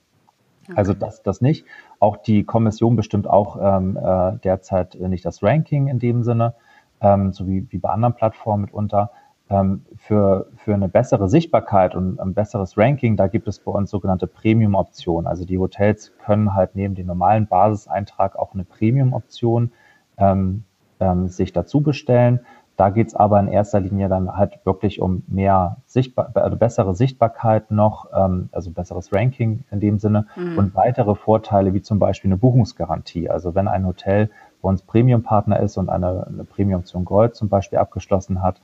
Okay. 0.64 0.74
Also 0.78 0.94
das, 0.94 1.22
das 1.22 1.42
nicht. 1.42 1.66
Auch 2.00 2.16
die 2.18 2.46
Kommission 2.46 2.96
bestimmt 2.96 3.28
auch 3.28 3.58
ähm, 3.62 3.98
äh, 3.98 4.38
derzeit 4.44 4.96
nicht 4.96 5.26
das 5.26 5.44
Ranking 5.44 5.88
in 5.88 6.00
dem 6.00 6.24
Sinne, 6.24 6.54
ähm, 7.02 7.34
so 7.34 7.48
wie, 7.48 7.68
wie 7.70 7.78
bei 7.78 7.90
anderen 7.90 8.14
Plattformen 8.14 8.64
mitunter. 8.64 9.12
Ähm, 9.54 9.86
für, 9.98 10.48
für 10.56 10.74
eine 10.74 10.90
bessere 10.90 11.30
Sichtbarkeit 11.30 11.94
und 11.94 12.20
ein 12.20 12.34
besseres 12.34 12.76
Ranking, 12.76 13.16
da 13.16 13.28
gibt 13.28 13.48
es 13.48 13.60
bei 13.60 13.72
uns 13.72 13.92
sogenannte 13.92 14.26
Premium-Optionen. 14.26 15.28
Also 15.28 15.46
die 15.46 15.60
Hotels 15.60 16.12
können 16.26 16.56
halt 16.56 16.76
neben 16.76 16.96
dem 16.96 17.06
normalen 17.06 17.46
Basiseintrag 17.46 18.36
auch 18.36 18.56
eine 18.56 18.64
Premium-Option 18.64 19.72
ähm, 20.18 20.64
ähm, 21.00 21.28
sich 21.28 21.54
dazu 21.54 21.82
bestellen. 21.82 22.40
Da 22.78 22.90
geht 22.90 23.10
es 23.10 23.16
aber 23.16 23.40
in 23.40 23.48
erster 23.48 23.80
Linie 23.80 24.10
dann 24.10 24.36
halt 24.36 24.60
wirklich 24.66 25.00
um 25.00 25.22
mehr 25.28 25.78
Sichtbar 25.86 26.32
also 26.34 26.58
bessere 26.58 26.96
Sichtbarkeit 26.96 27.70
noch, 27.70 28.08
ähm, 28.12 28.50
also 28.52 28.72
besseres 28.72 29.14
Ranking 29.14 29.66
in 29.70 29.80
dem 29.80 30.00
Sinne 30.00 30.26
mhm. 30.36 30.58
und 30.58 30.76
weitere 30.76 31.14
Vorteile 31.14 31.76
wie 31.76 31.84
zum 31.84 32.00
Beispiel 32.00 32.30
eine 32.30 32.38
Buchungsgarantie. 32.38 33.30
Also 33.30 33.54
wenn 33.54 33.68
ein 33.68 33.86
Hotel 33.86 34.32
bei 34.64 34.70
uns 34.70 34.82
Premium-Partner 34.82 35.60
ist 35.60 35.78
und 35.78 35.90
eine, 35.90 36.26
eine 36.26 36.44
Premium-Option 36.44 37.06
Gold 37.06 37.36
zum 37.36 37.50
Beispiel 37.50 37.78
abgeschlossen 37.78 38.42
hat, 38.42 38.60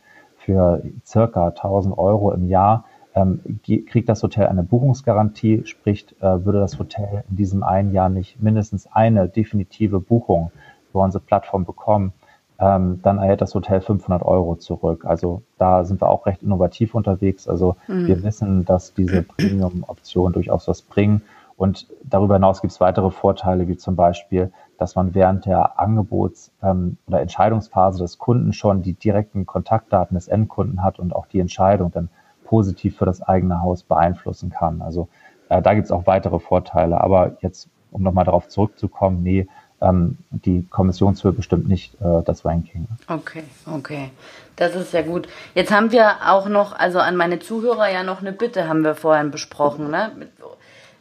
für 0.49 0.81
circa 1.05 1.49
1000 1.49 1.95
Euro 1.95 2.31
im 2.31 2.49
Jahr 2.49 2.85
ähm, 3.13 3.59
kriegt 3.63 4.09
das 4.09 4.23
Hotel 4.23 4.47
eine 4.47 4.63
Buchungsgarantie, 4.63 5.61
sprich 5.65 6.07
äh, 6.21 6.43
würde 6.43 6.59
das 6.59 6.79
Hotel 6.79 7.23
in 7.29 7.35
diesem 7.35 7.61
einen 7.61 7.93
Jahr 7.93 8.09
nicht 8.09 8.41
mindestens 8.41 8.87
eine 8.91 9.29
definitive 9.29 9.99
Buchung 9.99 10.51
über 10.89 11.03
unsere 11.03 11.23
Plattform 11.23 11.65
bekommen, 11.65 12.13
ähm, 12.59 12.99
dann 13.03 13.19
erhält 13.19 13.41
das 13.41 13.53
Hotel 13.53 13.79
500 13.79 14.23
Euro 14.23 14.55
zurück. 14.55 15.05
Also 15.05 15.43
da 15.59 15.83
sind 15.83 16.01
wir 16.01 16.09
auch 16.09 16.25
recht 16.25 16.41
innovativ 16.41 16.95
unterwegs. 16.95 17.47
Also 17.47 17.75
mhm. 17.87 18.07
wir 18.07 18.23
wissen, 18.23 18.65
dass 18.65 18.95
diese 18.95 19.21
Premium-Optionen 19.37 20.33
durchaus 20.33 20.67
was 20.67 20.81
bringen. 20.81 21.21
Und 21.59 21.87
darüber 22.03 22.35
hinaus 22.35 22.61
gibt 22.61 22.71
es 22.71 22.79
weitere 22.79 23.11
Vorteile, 23.11 23.67
wie 23.67 23.75
zum 23.75 23.97
Beispiel, 23.97 24.49
dass 24.77 24.95
man 24.95 25.13
während 25.13 25.45
der 25.45 25.77
Angebots- 25.77 26.51
ähm, 26.63 26.95
oder 27.05 27.19
Entscheidungsphase 27.19 27.99
des 27.99 28.17
Kunden 28.17 28.53
schon 28.53 28.81
die 28.81 28.93
direkten 28.93 29.45
Kontaktdaten 29.45 30.15
des 30.15 30.29
Endkunden 30.29 30.81
hat 30.81 30.99
und 30.99 31.13
auch 31.13 31.25
die 31.25 31.41
Entscheidung 31.41 31.91
dann 31.91 32.07
positiv 32.45 32.97
für 32.97 33.03
das 33.03 33.21
eigene 33.21 33.61
Haus 33.61 33.83
beeinflussen 33.83 34.51
kann. 34.51 34.81
Also 34.81 35.09
äh, 35.49 35.61
da 35.61 35.73
gibt 35.73 35.83
es 35.83 35.91
auch 35.91 36.07
weitere 36.07 36.39
Vorteile. 36.39 37.01
Aber 37.01 37.35
jetzt, 37.41 37.67
um 37.91 38.03
nochmal 38.03 38.23
darauf 38.23 38.47
zurückzukommen, 38.47 39.21
nee, 39.21 39.45
ähm, 39.81 40.17
die 40.29 40.65
Kommissionshöhe 40.69 41.33
bestimmt 41.33 41.67
nicht 41.67 41.93
äh, 41.99 42.23
das 42.23 42.45
Ranking. 42.45 42.87
Okay, 43.09 43.43
okay. 43.69 44.11
Das 44.55 44.75
ist 44.75 44.91
sehr 44.91 45.03
gut. 45.03 45.27
Jetzt 45.55 45.73
haben 45.73 45.91
wir 45.91 46.11
auch 46.25 46.47
noch, 46.47 46.71
also 46.71 46.99
an 46.99 47.17
meine 47.17 47.39
Zuhörer 47.39 47.89
ja 47.89 48.03
noch 48.03 48.21
eine 48.21 48.31
Bitte 48.31 48.69
haben 48.69 48.85
wir 48.85 48.95
vorhin 48.95 49.29
besprochen, 49.29 49.91
ne? 49.91 50.11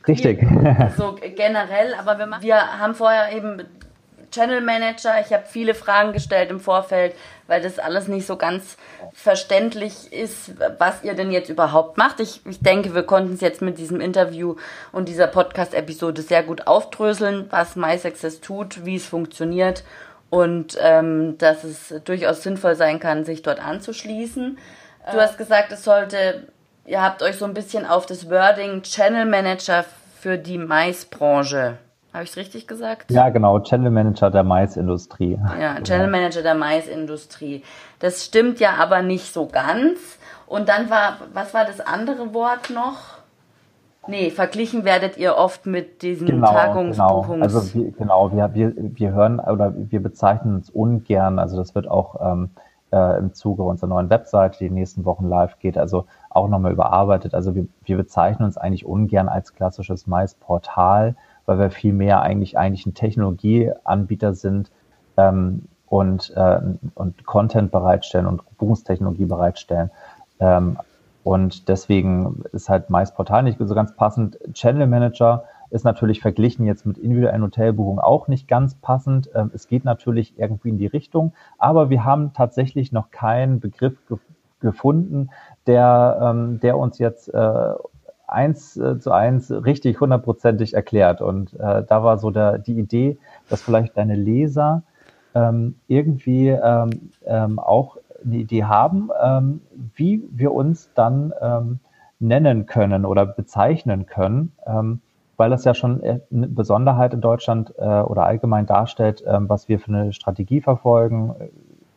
Richtig. 0.09 0.40
So 0.97 1.16
generell, 1.37 1.94
aber 1.94 2.18
wir, 2.18 2.29
wir 2.40 2.79
haben 2.79 2.94
vorher 2.94 3.31
eben 3.37 3.62
Channel 4.31 4.61
Manager. 4.61 5.21
Ich 5.21 5.33
habe 5.33 5.44
viele 5.47 5.75
Fragen 5.75 6.12
gestellt 6.12 6.51
im 6.51 6.61
Vorfeld, 6.61 7.14
weil 7.47 7.62
das 7.62 7.79
alles 7.79 8.09
nicht 8.09 8.27
so 8.27 8.37
ganz 8.37 8.77
verständlich 9.12 10.12
ist, 10.12 10.53
was 10.79 11.03
ihr 11.03 11.14
denn 11.14 11.31
jetzt 11.31 11.49
überhaupt 11.49 11.99
macht. 11.99 12.21
Ich, 12.21 12.40
ich 12.47 12.61
denke, 12.61 12.94
wir 12.94 13.05
konnten 13.05 13.35
es 13.35 13.40
jetzt 13.40 13.62
mit 13.62 13.79
diesem 13.79 14.01
Interview 14.01 14.57
und 14.92 15.09
dieser 15.09 15.27
Podcast-Episode 15.27 16.23
sehr 16.23 16.42
gut 16.42 16.66
aufdröseln, 16.66 17.47
was 17.51 17.77
MySuccess 17.77 18.40
tut, 18.40 18.85
wie 18.85 18.97
es 18.97 19.07
funktioniert 19.07 19.85
und 20.31 20.77
ähm, 20.81 21.38
dass 21.38 21.64
es 21.64 21.94
durchaus 22.05 22.42
sinnvoll 22.42 22.75
sein 22.75 23.01
kann, 23.01 23.25
sich 23.25 23.42
dort 23.42 23.61
anzuschließen. 23.61 24.59
Du 25.11 25.16
äh. 25.16 25.21
hast 25.21 25.38
gesagt, 25.38 25.73
es 25.73 25.85
sollte, 25.85 26.49
ihr 26.85 27.03
habt 27.03 27.23
euch 27.23 27.37
so 27.37 27.47
ein 27.47 27.55
bisschen 27.55 27.87
auf 27.87 28.05
das 28.05 28.29
Wording 28.29 28.83
Channel 28.83 29.25
Manager 29.25 29.85
für 30.20 30.38
die 30.38 30.59
Maisbranche 30.59 31.78
habe 32.12 32.24
ich 32.24 32.31
es 32.31 32.37
richtig 32.37 32.66
gesagt? 32.66 33.11
Ja, 33.11 33.28
genau. 33.28 33.61
Channel 33.61 33.90
Manager 33.90 34.31
der 34.31 34.42
Maisindustrie. 34.42 35.38
Ja, 35.61 35.81
Channel 35.83 36.09
Manager 36.09 36.42
der 36.42 36.54
Maisindustrie. 36.54 37.62
Das 38.00 38.24
stimmt 38.24 38.61
ja 38.61 38.74
aber 38.78 39.02
nicht 39.02 39.33
so 39.33 39.46
ganz. 39.46 40.18
Und 40.46 40.68
dann 40.68 40.90
war, 40.90 41.18
was 41.35 41.52
war 41.54 41.64
das 41.64 41.81
andere 41.81 42.33
Wort 42.35 42.70
noch? 42.70 43.18
Nee, 44.09 44.31
verglichen 44.31 44.85
werdet 44.85 45.18
ihr 45.18 45.37
oft 45.37 45.66
mit 45.66 46.00
diesen 46.00 46.26
genau, 46.26 46.50
Tagungsbuchungs... 46.50 47.28
Genau. 47.28 47.44
Also 47.44 47.74
wir, 47.74 47.92
genau, 47.92 48.33
wir, 48.33 48.54
wir, 48.54 48.72
wir 48.76 49.12
hören 49.12 49.38
oder 49.38 49.74
wir 49.76 50.02
bezeichnen 50.02 50.57
uns 50.57 50.70
ungern, 50.70 51.38
also 51.38 51.59
das 51.59 51.74
wird 51.74 51.88
auch 51.88 52.16
ähm, 52.20 52.50
äh, 52.90 53.18
im 53.18 53.35
Zuge 53.35 53.62
unserer 53.64 53.90
neuen 53.90 54.09
Webseite, 54.09 54.59
die 54.59 54.64
in 54.64 54.72
den 54.72 54.78
nächsten 54.81 55.04
Wochen 55.04 55.28
live 55.28 55.59
geht, 55.59 55.76
also 55.76 56.07
auch 56.31 56.49
nochmal 56.49 56.73
überarbeitet. 56.73 57.35
Also 57.35 57.55
wir, 57.55 57.67
wir 57.85 57.97
bezeichnen 57.97 58.45
uns 58.45 58.57
eigentlich 58.57 58.87
ungern 58.87 59.29
als 59.29 59.55
klassisches 59.55 60.07
Mais-Portal, 60.07 61.17
weil 61.47 61.59
wir 61.59 61.71
viel 61.71 61.93
mehr 61.93 62.23
eigentlich 62.23 62.59
eigentlich 62.59 62.87
ein 62.87 62.95
Technologieanbieter 62.95 64.35
sind 64.35 64.71
ähm, 65.17 65.62
und, 65.87 66.33
äh, 66.37 66.61
und 66.95 67.25
Content 67.25 67.71
bereitstellen 67.71 68.27
und 68.27 68.43
Buchungstechnologie 68.59 69.25
bereitstellen. 69.25 69.91
Ähm, 70.41 70.79
und 71.25 71.69
deswegen 71.69 72.45
ist 72.53 72.69
halt 72.69 72.91
meist 72.91 73.14
Portal 73.17 73.43
nicht 73.43 73.59
so 73.59 73.75
ganz 73.75 73.95
passend. 73.95 74.38
Channel 74.55 74.87
Manager 74.87 75.45
ist 75.71 75.85
natürlich 75.85 76.21
verglichen 76.21 76.64
jetzt 76.64 76.87
mit 76.87 76.97
individuellen 76.99 77.43
Hotelbuchungen 77.43 78.01
auch 78.01 78.29
nicht 78.29 78.49
ganz 78.49 78.75
passend. 78.75 79.31
Ähm, 79.35 79.51
es 79.55 79.69
geht 79.69 79.85
natürlich 79.85 80.38
irgendwie 80.38 80.71
in 80.71 80.79
die 80.79 80.87
Richtung, 80.87 81.33
aber 81.59 81.91
wir 81.91 82.05
haben 82.05 82.33
tatsächlich 82.33 82.93
noch 82.93 83.11
keinen 83.11 83.61
Begriff 83.61 83.95
ge 84.09 84.19
gefunden, 84.61 85.31
der, 85.66 86.18
ähm, 86.23 86.61
der 86.61 86.79
uns 86.79 86.99
jetzt 86.99 87.33
äh, 87.33 87.73
eins 88.27 88.77
äh, 88.77 88.99
zu 88.99 89.11
eins 89.11 89.51
richtig 89.51 90.01
hundertprozentig 90.01 90.75
erklärt. 90.75 91.21
Und 91.21 91.55
äh, 91.55 91.83
da 91.83 92.03
war 92.03 92.18
so 92.18 92.31
der, 92.31 92.59
die 92.59 92.79
Idee, 92.79 93.18
dass 93.49 93.62
vielleicht 93.62 93.97
deine 93.97 94.14
Leser 94.14 94.83
ähm, 95.35 95.77
irgendwie 95.88 96.49
ähm, 96.49 97.11
ähm, 97.27 97.59
auch 97.59 97.97
eine 98.25 98.37
Idee 98.37 98.64
haben, 98.64 99.11
ähm, 99.23 99.61
wie 99.94 100.23
wir 100.31 100.53
uns 100.53 100.90
dann 100.94 101.33
ähm, 101.40 101.79
nennen 102.18 102.66
können 102.66 103.05
oder 103.05 103.27
bezeichnen 103.27 104.07
können, 104.07 104.53
ähm, 104.66 105.01
weil 105.37 105.51
das 105.51 105.64
ja 105.64 105.75
schon 105.75 106.03
eine 106.03 106.49
Besonderheit 106.49 107.14
in 107.14 107.21
Deutschland 107.21 107.73
äh, 107.79 107.85
oder 107.85 108.25
allgemein 108.25 108.66
darstellt, 108.66 109.23
ähm, 109.27 109.49
was 109.49 109.68
wir 109.68 109.79
für 109.79 109.88
eine 109.88 110.12
Strategie 110.12 110.61
verfolgen, 110.61 111.35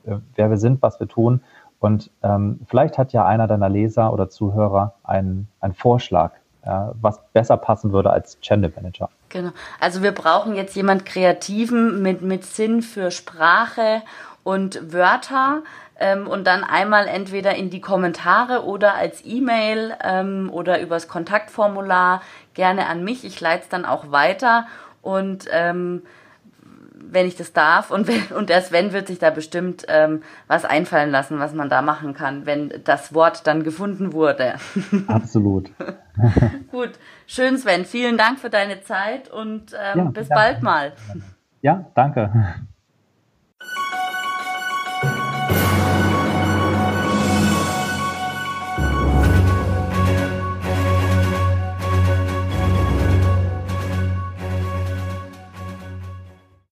äh, 0.05 0.17
wer 0.35 0.49
wir 0.49 0.57
sind, 0.57 0.81
was 0.81 0.99
wir 0.99 1.07
tun. 1.07 1.41
Und 1.81 2.11
ähm, 2.21 2.59
vielleicht 2.67 2.99
hat 2.99 3.11
ja 3.11 3.25
einer 3.25 3.47
deiner 3.47 3.67
Leser 3.67 4.13
oder 4.13 4.29
Zuhörer 4.29 4.93
einen, 5.03 5.47
einen 5.59 5.73
Vorschlag, 5.73 6.31
äh, 6.61 6.69
was 7.01 7.19
besser 7.33 7.57
passen 7.57 7.91
würde 7.91 8.11
als 8.11 8.39
Channel 8.39 8.71
Manager. 8.75 9.09
Genau. 9.29 9.49
Also 9.79 10.03
wir 10.03 10.11
brauchen 10.11 10.55
jetzt 10.55 10.75
jemand 10.75 11.07
Kreativen 11.07 12.03
mit, 12.03 12.21
mit 12.21 12.45
Sinn 12.45 12.83
für 12.83 13.09
Sprache 13.09 14.03
und 14.43 14.93
Wörter 14.93 15.63
ähm, 15.99 16.27
und 16.27 16.45
dann 16.45 16.63
einmal 16.63 17.07
entweder 17.07 17.55
in 17.55 17.71
die 17.71 17.81
Kommentare 17.81 18.63
oder 18.63 18.93
als 18.93 19.25
E-Mail 19.25 19.95
ähm, 20.03 20.51
oder 20.53 20.81
übers 20.81 21.07
Kontaktformular 21.07 22.21
gerne 22.53 22.85
an 22.85 23.03
mich. 23.03 23.25
Ich 23.25 23.41
leite 23.41 23.63
es 23.63 23.69
dann 23.69 23.85
auch 23.85 24.11
weiter 24.11 24.67
und 25.01 25.47
ähm, 25.51 26.03
wenn 27.09 27.27
ich 27.27 27.35
das 27.35 27.53
darf. 27.53 27.91
Und, 27.91 28.07
wenn, 28.07 28.35
und 28.35 28.49
der 28.49 28.61
Sven 28.61 28.93
wird 28.93 29.07
sich 29.07 29.19
da 29.19 29.29
bestimmt 29.29 29.85
ähm, 29.87 30.21
was 30.47 30.65
einfallen 30.65 31.11
lassen, 31.11 31.39
was 31.39 31.53
man 31.53 31.69
da 31.69 31.81
machen 31.81 32.13
kann, 32.13 32.45
wenn 32.45 32.73
das 32.83 33.13
Wort 33.13 33.47
dann 33.47 33.63
gefunden 33.63 34.13
wurde. 34.13 34.55
Absolut. 35.07 35.71
Gut, 36.71 36.91
schön 37.27 37.57
Sven. 37.57 37.85
Vielen 37.85 38.17
Dank 38.17 38.39
für 38.39 38.49
deine 38.49 38.81
Zeit 38.81 39.29
und 39.29 39.73
ähm, 39.73 39.97
ja, 39.97 40.03
bis 40.05 40.29
bald 40.29 40.61
mal. 40.61 40.93
Ja, 41.61 41.85
danke. 41.93 42.31